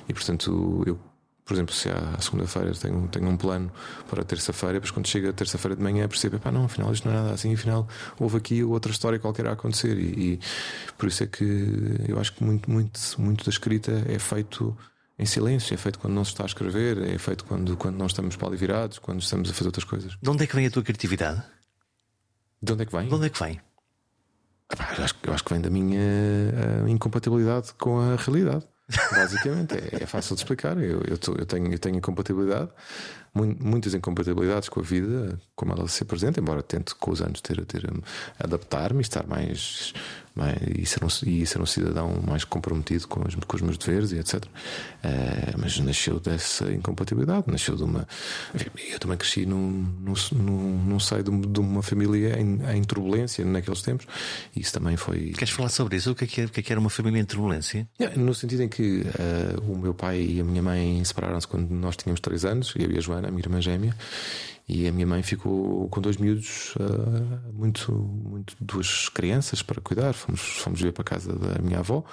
[0.09, 0.99] E portanto eu
[1.45, 3.71] por exemplo, se à segunda-feira tenho, tenho um plano
[4.09, 7.15] para terça-feira, depois quando chega a terça-feira de manhã percebo, pá, não, afinal isto não
[7.15, 7.87] é nada assim, afinal
[8.19, 9.95] houve aqui outra história qualquer a acontecer.
[9.95, 10.39] E, e
[10.97, 11.45] por isso é que
[12.07, 14.75] eu acho que muito, muito, muito da escrita é feito
[15.17, 18.05] em silêncio, é feito quando não se está a escrever, é feito quando, quando não
[18.05, 20.17] estamos para ali virados, quando estamos a fazer outras coisas.
[20.21, 21.41] De onde é que vem a tua criatividade?
[22.61, 23.07] De onde é que vem?
[23.07, 23.61] De onde é que vem?
[24.97, 25.99] eu, acho, eu acho que vem da minha
[26.83, 28.65] uh, incompatibilidade com a realidade.
[29.11, 30.77] Basicamente, é, é, fácil de explicar.
[30.77, 32.69] Eu, eu, tô, eu, tenho, eu tenho incompatibilidade,
[33.35, 37.63] muitas incompatibilidades com a vida, como ela se apresenta, embora tente com os anos ter,
[37.65, 37.85] ter
[38.39, 39.93] adaptar-me e estar mais,
[40.33, 43.77] mais e, ser um, e ser um cidadão mais comprometido com os, com os meus
[43.77, 44.43] deveres e etc.
[44.45, 44.49] Uh,
[45.57, 48.07] mas nasceu dessa incompatibilidade, nasceu de uma.
[48.91, 53.43] Eu também cresci num, num, num, num seio de, de uma família em, em, turbulência
[53.45, 54.07] naqueles tempos,
[54.55, 55.31] e isso também foi.
[55.31, 56.11] Queres falar sobre isso?
[56.11, 57.87] O que é que, é, o que, é que era uma família em turbulência?
[57.99, 61.69] Yeah, no sentido em que uh, o meu pai e a minha mãe separaram-se quando
[61.71, 63.95] nós tínhamos 3 anos, eu e a Joana, a minha irmã gêmea.
[64.67, 70.13] E a minha mãe ficou com dois miúdos, uh, muito, muito duas crianças para cuidar.
[70.13, 72.03] Fomos, fomos ver para a casa da minha avó,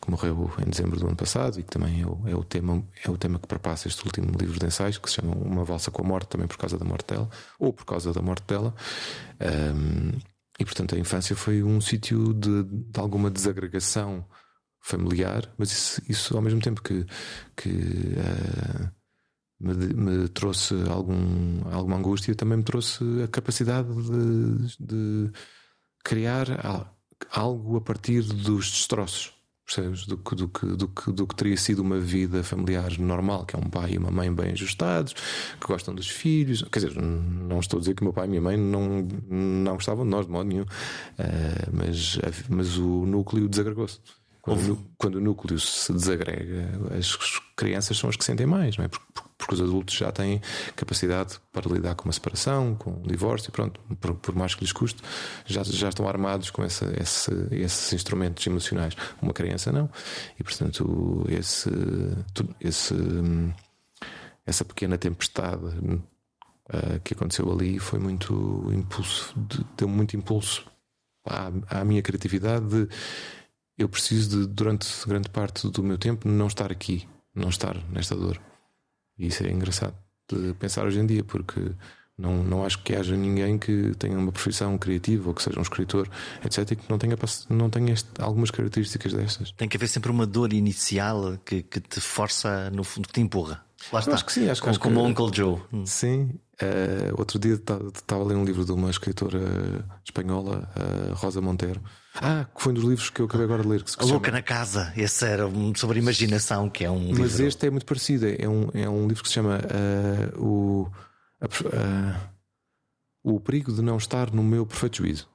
[0.00, 2.82] que morreu em dezembro do ano passado, e que também é o, é o, tema,
[3.04, 5.90] é o tema que perpassa este último livro de ensaios, que se chama Uma Valsa
[5.90, 8.74] com a Morte, também por causa da morte dela, ou por causa da morte dela.
[9.74, 10.18] Um,
[10.58, 14.24] e portanto a infância foi um sítio de, de alguma desagregação
[14.80, 17.04] familiar, mas isso, isso ao mesmo tempo que,
[17.54, 18.97] que uh,
[19.60, 25.32] me, me, trouxe algum, alguma angústia, também me trouxe a capacidade de, de
[26.04, 26.94] criar
[27.30, 29.38] algo a partir dos destroços.
[29.68, 30.06] Percebes?
[30.06, 33.54] Do que, do, que, do, que, do que teria sido uma vida familiar normal, que
[33.54, 35.12] é um pai e uma mãe bem ajustados,
[35.60, 36.62] que gostam dos filhos.
[36.72, 39.74] Quer dizer, não estou a dizer que o meu pai e minha mãe não, não
[39.74, 40.66] gostavam de nós de modo nenhum, uh,
[41.70, 44.00] mas, mas o núcleo desagregou-se.
[44.48, 46.68] Quando, quando, o núcleo se desagrega,
[46.98, 47.16] as
[47.56, 48.88] crianças são as que sentem mais, não é?
[48.88, 50.40] Porque, porque os adultos já têm
[50.74, 54.72] capacidade para lidar com uma separação, com um divórcio, pronto, por, por mais que lhes
[54.72, 55.02] custe,
[55.46, 58.94] já, já estão armados com essa, esse, esses instrumentos emocionais.
[59.22, 59.88] Uma criança não.
[60.38, 61.70] E portanto, esse,
[62.60, 62.94] esse,
[64.44, 69.34] essa pequena tempestade uh, que aconteceu ali foi muito impulso,
[69.76, 70.66] deu muito impulso
[71.24, 72.88] à, à minha criatividade de
[73.78, 78.16] eu preciso de, durante grande parte do meu tempo, não estar aqui, não estar nesta
[78.16, 78.40] dor.
[79.16, 79.94] E isso é engraçado
[80.30, 81.72] de pensar hoje em dia, porque
[82.18, 85.62] não, não acho que haja ninguém que tenha uma profissão criativa ou que seja um
[85.62, 86.10] escritor,
[86.44, 87.16] etc., e que não tenha,
[87.48, 89.52] não tenha este, algumas características destas.
[89.52, 93.20] Tem que haver sempre uma dor inicial que, que te força, no fundo, que te
[93.20, 93.64] empurra.
[93.92, 94.14] Lá está.
[94.14, 95.60] acho que sim, acho como, que, como o Uncle Joe.
[95.84, 96.34] Sim.
[96.60, 99.38] Uh, outro dia estava a ler um livro de uma escritora
[100.04, 101.80] espanhola, uh, Rosa Montero.
[102.20, 103.84] Ah, que foi um dos livros que eu acabei agora de ler.
[103.98, 104.38] A Louca chama...
[104.38, 107.46] na Casa, esse era um sobre imaginação, que é um Mas livro...
[107.46, 108.26] este é muito parecido.
[108.26, 110.90] É um, é um livro que se chama uh, o,
[113.22, 115.28] O Perigo de Não Estar no Meu Perfeito Juízo.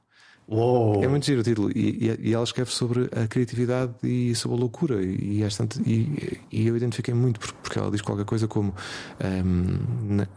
[0.48, 1.02] Uou.
[1.04, 1.72] É muito giro o título.
[1.72, 5.02] E, e, e, ela escreve sobre a criatividade e sobre a loucura.
[5.02, 5.48] E, e,
[5.86, 8.76] e, e eu identifiquei muito porque ela diz qualquer coisa como
[9.24, 10.28] um, na,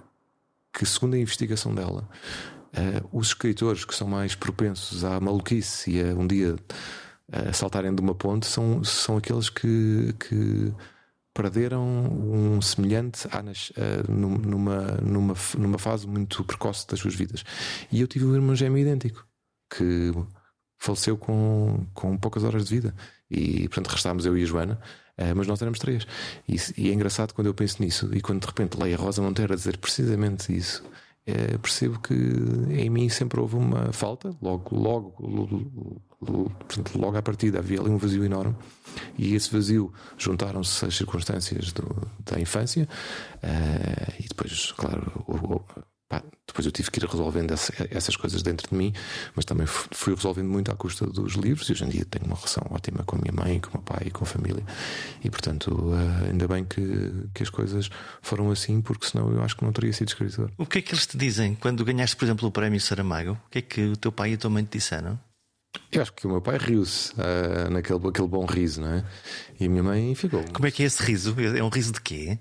[0.73, 2.09] que, segundo a investigação dela,
[2.73, 7.95] uh, os escritores que são mais propensos à maluquice e a um dia uh, saltarem
[7.95, 10.73] de uma ponte são, são aqueles que, que
[11.37, 17.45] perderam um semelhante uh, numa, numa, numa fase muito precoce das suas vidas.
[17.93, 19.27] E eu tive um irmão gêmeo idêntico
[19.69, 20.13] que
[20.79, 22.95] faleceu com, com poucas horas de vida.
[23.31, 24.81] E portanto restámos eu e a Joana,
[25.19, 26.07] uh, mas nós éramos três.
[26.49, 29.21] E, e, é engraçado quando eu penso nisso e quando de repente leio a Rosa
[29.21, 30.83] Monteiro a dizer precisamente isso.
[31.29, 36.01] Uh, percebo que em mim sempre houve uma falta, logo, logo, logo,
[36.95, 38.55] logo, à partida havia ali um vazio enorme,
[39.19, 41.85] e esse vazio juntaram-se as circunstâncias do,
[42.25, 42.89] da infância,
[43.43, 45.61] uh, e depois, claro, o,
[46.09, 48.93] Pá, depois eu tive que ir resolvendo essa, essas coisas dentro de mim,
[49.35, 51.69] mas também fui resolvendo muito à custa dos livros.
[51.69, 53.83] E hoje em dia tenho uma relação ótima com a minha mãe, com o meu
[53.83, 54.65] pai e com a família.
[55.25, 56.81] E portanto, uh, ainda bem que,
[57.35, 57.91] que as coisas
[58.23, 60.53] foram assim, porque senão eu acho que não teria sido escritor.
[60.57, 63.33] O que é que eles te dizem quando ganhaste, por exemplo, o prémio Saramago?
[63.33, 65.19] O que é que o teu pai e a tua mãe te disseram?
[65.91, 69.05] Eu acho que o meu pai riu-se uh, naquele aquele bom riso, não é?
[69.59, 70.45] E a minha mãe ficou.
[70.53, 71.35] Como é que é esse riso?
[71.39, 72.39] É um riso de quê?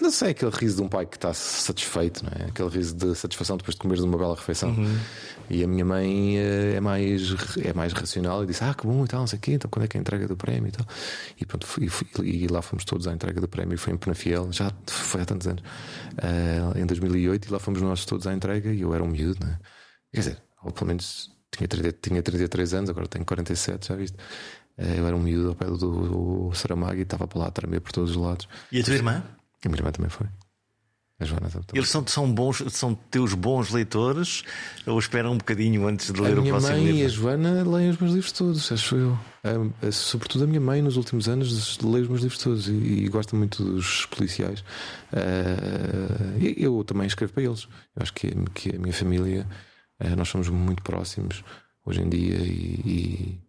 [0.00, 2.48] Não sei, aquele riso de um pai que está satisfeito, não é?
[2.48, 4.70] Aquele riso de satisfação depois de comeres uma bela refeição.
[4.70, 4.98] Uhum.
[5.50, 7.22] E a minha mãe eh, é mais,
[7.62, 9.70] é mais racional e disse: Ah, que bom e tal, não sei o quê, então
[9.70, 10.86] quando é que é a entrega do prémio e tal.
[11.38, 13.76] E, pronto, fui, fui, e lá fomos todos à entrega do prémio.
[13.76, 18.06] Foi em Penafiel, já foi há tantos anos, uh, em 2008, e lá fomos nós
[18.06, 18.72] todos à entrega.
[18.72, 19.58] E eu era um miúdo, não é?
[20.10, 24.16] Quer dizer, ou pelo menos tinha, 30, tinha 33 anos, agora tenho 47, já viste?
[24.78, 27.46] Uh, eu era um miúdo ao pé do, do, do Saramago e estava para lá
[27.48, 28.48] a tremer por todos os lados.
[28.72, 29.22] E a tua irmã?
[29.64, 30.26] A minha irmã também foi.
[31.22, 31.66] A Joana também.
[31.74, 34.42] Eles são, são bons, são teus bons leitores
[34.86, 36.66] ou esperam um bocadinho antes de ler o próximo livro?
[36.66, 39.18] A minha mãe e a Joana leem os meus livros todos, acho eu.
[39.44, 42.72] A, a, sobretudo a minha mãe, nos últimos anos, lê os meus livros todos e,
[42.72, 44.60] e gosta muito dos policiais.
[45.12, 47.68] Uh, eu também escrevo para eles.
[47.94, 49.46] Eu acho que, que a minha família,
[50.02, 51.44] uh, nós somos muito próximos
[51.86, 53.40] hoje em dia e,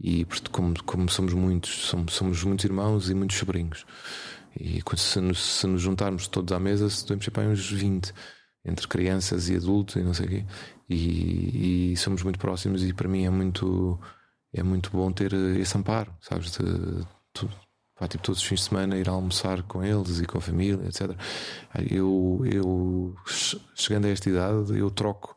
[0.00, 3.84] e, e como, como somos muitos, somos, somos muitos irmãos e muitos sobrinhos.
[4.58, 8.12] E se nos, se nos juntarmos todos à mesa, devemos ser para uns 20,
[8.64, 10.44] entre crianças e adultos e não sei o quê.
[10.88, 13.98] E, e, somos muito próximos e para mim é muito,
[14.52, 16.52] é muito bom ter esse amparo, sabes?
[16.52, 20.40] De, de, tipo, todos os fins de semana ir almoçar com eles e com a
[20.40, 21.10] família, etc.
[21.90, 23.14] Eu, eu
[23.74, 25.36] chegando a esta idade, eu troco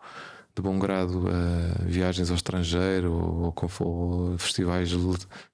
[0.60, 4.92] de bom grado a viagens ao estrangeiro ou, ou, ou festivais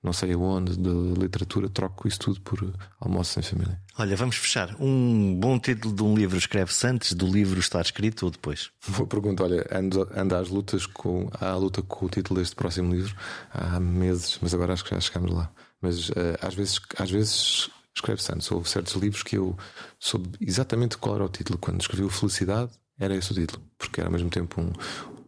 [0.03, 3.79] não sei aonde de literatura, troco isso tudo por almoço em família.
[3.97, 4.75] Olha, vamos fechar.
[4.79, 8.71] Um bom título de um livro escreve-se antes do livro estar escrito ou depois?
[8.87, 9.43] Boa pergunta.
[9.43, 13.15] Olha, ando, ando às lutas com a luta com o título deste próximo livro
[13.53, 15.51] há meses, mas agora acho que já chegamos lá.
[15.81, 18.51] Mas uh, às vezes, às vezes escreve-se antes.
[18.51, 19.55] Houve certos livros que eu
[19.99, 21.59] soube exatamente qual era o título.
[21.59, 24.71] Quando escrevi o Felicidade, era esse o título, porque era ao mesmo tempo um,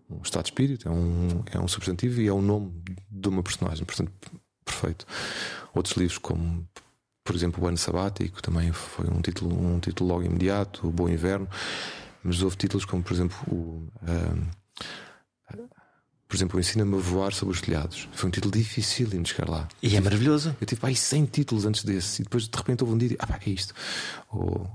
[0.10, 2.72] um estado de espírito, é um, é um substantivo e é o nome
[3.10, 4.12] de uma personagem, portanto,
[4.64, 5.06] perfeito.
[5.74, 6.68] Outros livros, como
[7.24, 11.10] por exemplo o Ano Sabático, também foi um título, um título logo imediato, o Bom
[11.10, 11.48] Inverno,
[12.24, 13.88] mas houve títulos como, por exemplo, o.
[14.02, 14.48] Um,
[16.28, 18.10] por exemplo, Ensina-me a voar sobre os telhados.
[18.12, 19.68] Foi um título difícil de chegar lá.
[19.82, 20.56] E é maravilhoso.
[20.60, 23.18] Eu tive aí 100 títulos antes desse, e depois de repente houve um dia e
[23.18, 23.74] ah, pá, é isto.
[24.30, 24.70] Ou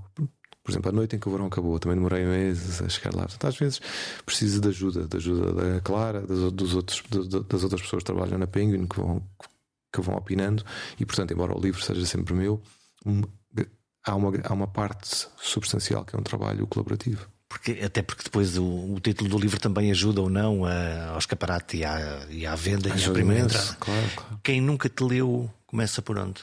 [0.62, 3.22] por exemplo, a noite em que o verão acabou, também demorei meses a chegar lá.
[3.22, 3.80] Portanto, às vezes
[4.24, 8.38] preciso de ajuda, de ajuda da Clara, das, dos outros, das outras pessoas que trabalham
[8.38, 9.22] na Penguin, que vão,
[9.92, 10.64] que vão opinando,
[11.00, 12.62] e portanto, embora o livro seja sempre meu,
[14.04, 17.26] há uma, há uma parte substancial que é um trabalho colaborativo.
[17.48, 21.18] Porque, até porque depois o, o, título do livro também ajuda ou não a, ao
[21.18, 23.76] escaparate e à, e à venda ajuda e à primeira entrada.
[23.78, 24.40] Claro, claro.
[24.42, 26.40] Quem nunca te leu começa por onde?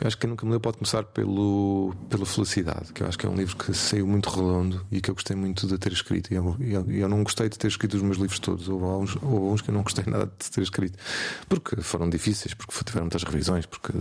[0.00, 3.18] Eu acho que quem nunca me leu pode começar pelo, pela Felicidade, que eu acho
[3.18, 5.92] que é um livro que saiu muito redondo e que eu gostei muito de ter
[5.92, 6.32] escrito.
[6.32, 9.16] E eu, eu, eu não gostei de ter escrito os meus livros todos, houve uns,
[9.16, 10.98] houve uns que eu não gostei nada de ter escrito,
[11.48, 13.92] porque foram difíceis, porque tiveram muitas revisões, porque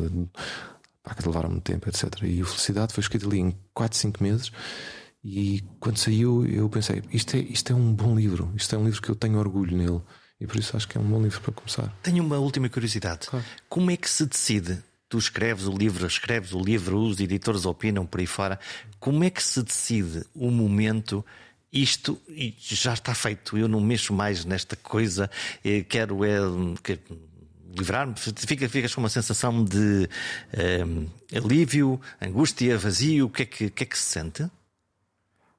[1.02, 2.22] pá, levaram muito tempo, etc.
[2.24, 4.52] E o Felicidade foi escrito ali em 4, 5 meses.
[5.24, 8.86] E quando saiu, eu pensei: isto é, isto é um bom livro, isto é um
[8.86, 10.02] livro que eu tenho orgulho nele.
[10.40, 11.92] E por isso acho que é um bom livro para começar.
[12.04, 13.46] Tenho uma última curiosidade: claro.
[13.68, 14.84] como é que se decide
[15.16, 18.60] tu escreves o livro, escreves o livro, os editores opinam por aí fora.
[19.00, 21.26] Como é que se decide o momento?
[21.72, 22.22] Isto
[22.60, 25.30] já está feito, eu não mexo mais nesta coisa,
[25.64, 26.38] eh, quero é,
[27.78, 28.14] livrar-me.
[28.18, 30.10] Fica, ficas com uma sensação de
[30.86, 33.28] um, eh, alívio, angústia, vazio.
[33.28, 34.50] O que é que, que, é que se sente?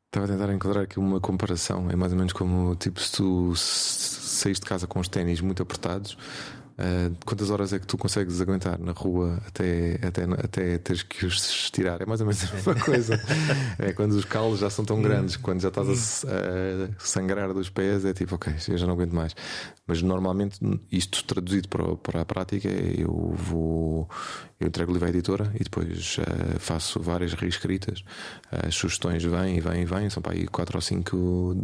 [0.06, 1.90] Estava a tentar encontrar aqui uma comparação.
[1.90, 5.62] É mais ou menos como tipo, se tu saís de casa com os ténis muito
[5.62, 6.16] apertados,
[6.78, 11.24] Uh, quantas horas é que tu consegues aguentar na rua até, até, até teres que
[11.24, 12.02] os estirar?
[12.02, 13.20] É mais ou menos a mesma coisa.
[13.78, 17.70] é quando os calos já são tão grandes, quando já estás a, a, sangrar dos
[17.70, 19.34] pés, é tipo, ok, eu já não aguento mais.
[19.86, 20.60] Mas normalmente,
[20.92, 24.06] isto traduzido para, para a prática, eu vou,
[24.60, 28.04] eu entrego o livro à editora e depois uh, faço várias reescritas.
[28.50, 31.56] As sugestões vêm e vêm e vêm, são para aí quatro ou cinco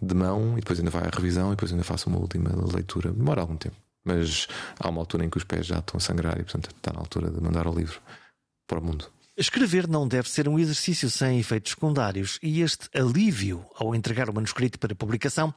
[0.00, 3.10] de mão, e depois ainda vai à revisão, e depois ainda faço uma última leitura.
[3.12, 3.87] Demora algum tempo.
[4.04, 4.46] Mas
[4.78, 7.00] há uma altura em que os pés já estão a sangrar e, portanto, está na
[7.00, 8.00] altura de mandar o livro
[8.66, 9.10] para o mundo.
[9.36, 14.34] Escrever não deve ser um exercício sem efeitos secundários e este alívio ao entregar o
[14.34, 15.54] manuscrito para publicação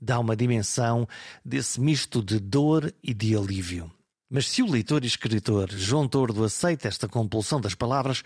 [0.00, 1.08] dá uma dimensão
[1.42, 3.90] desse misto de dor e de alívio.
[4.28, 8.22] Mas se o leitor e escritor João Tordo aceita esta compulsão das palavras,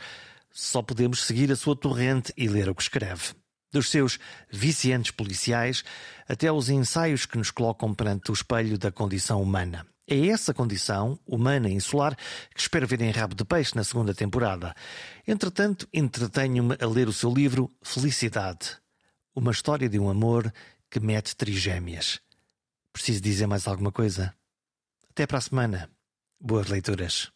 [0.50, 3.34] só podemos seguir a sua torrente e ler o que escreve
[3.72, 4.18] dos seus
[4.50, 5.84] viciantes policiais
[6.28, 9.86] até aos ensaios que nos colocam perante o espelho da condição humana.
[10.10, 12.16] É essa condição, humana e insular,
[12.54, 14.74] que espero ver em Rabo de Peixe na segunda temporada.
[15.26, 18.78] Entretanto, entretenho-me a ler o seu livro Felicidade,
[19.34, 20.50] uma história de um amor
[20.90, 22.20] que mete trigêmeas.
[22.90, 24.34] Preciso dizer mais alguma coisa?
[25.10, 25.90] Até para a semana.
[26.40, 27.30] Boas leituras.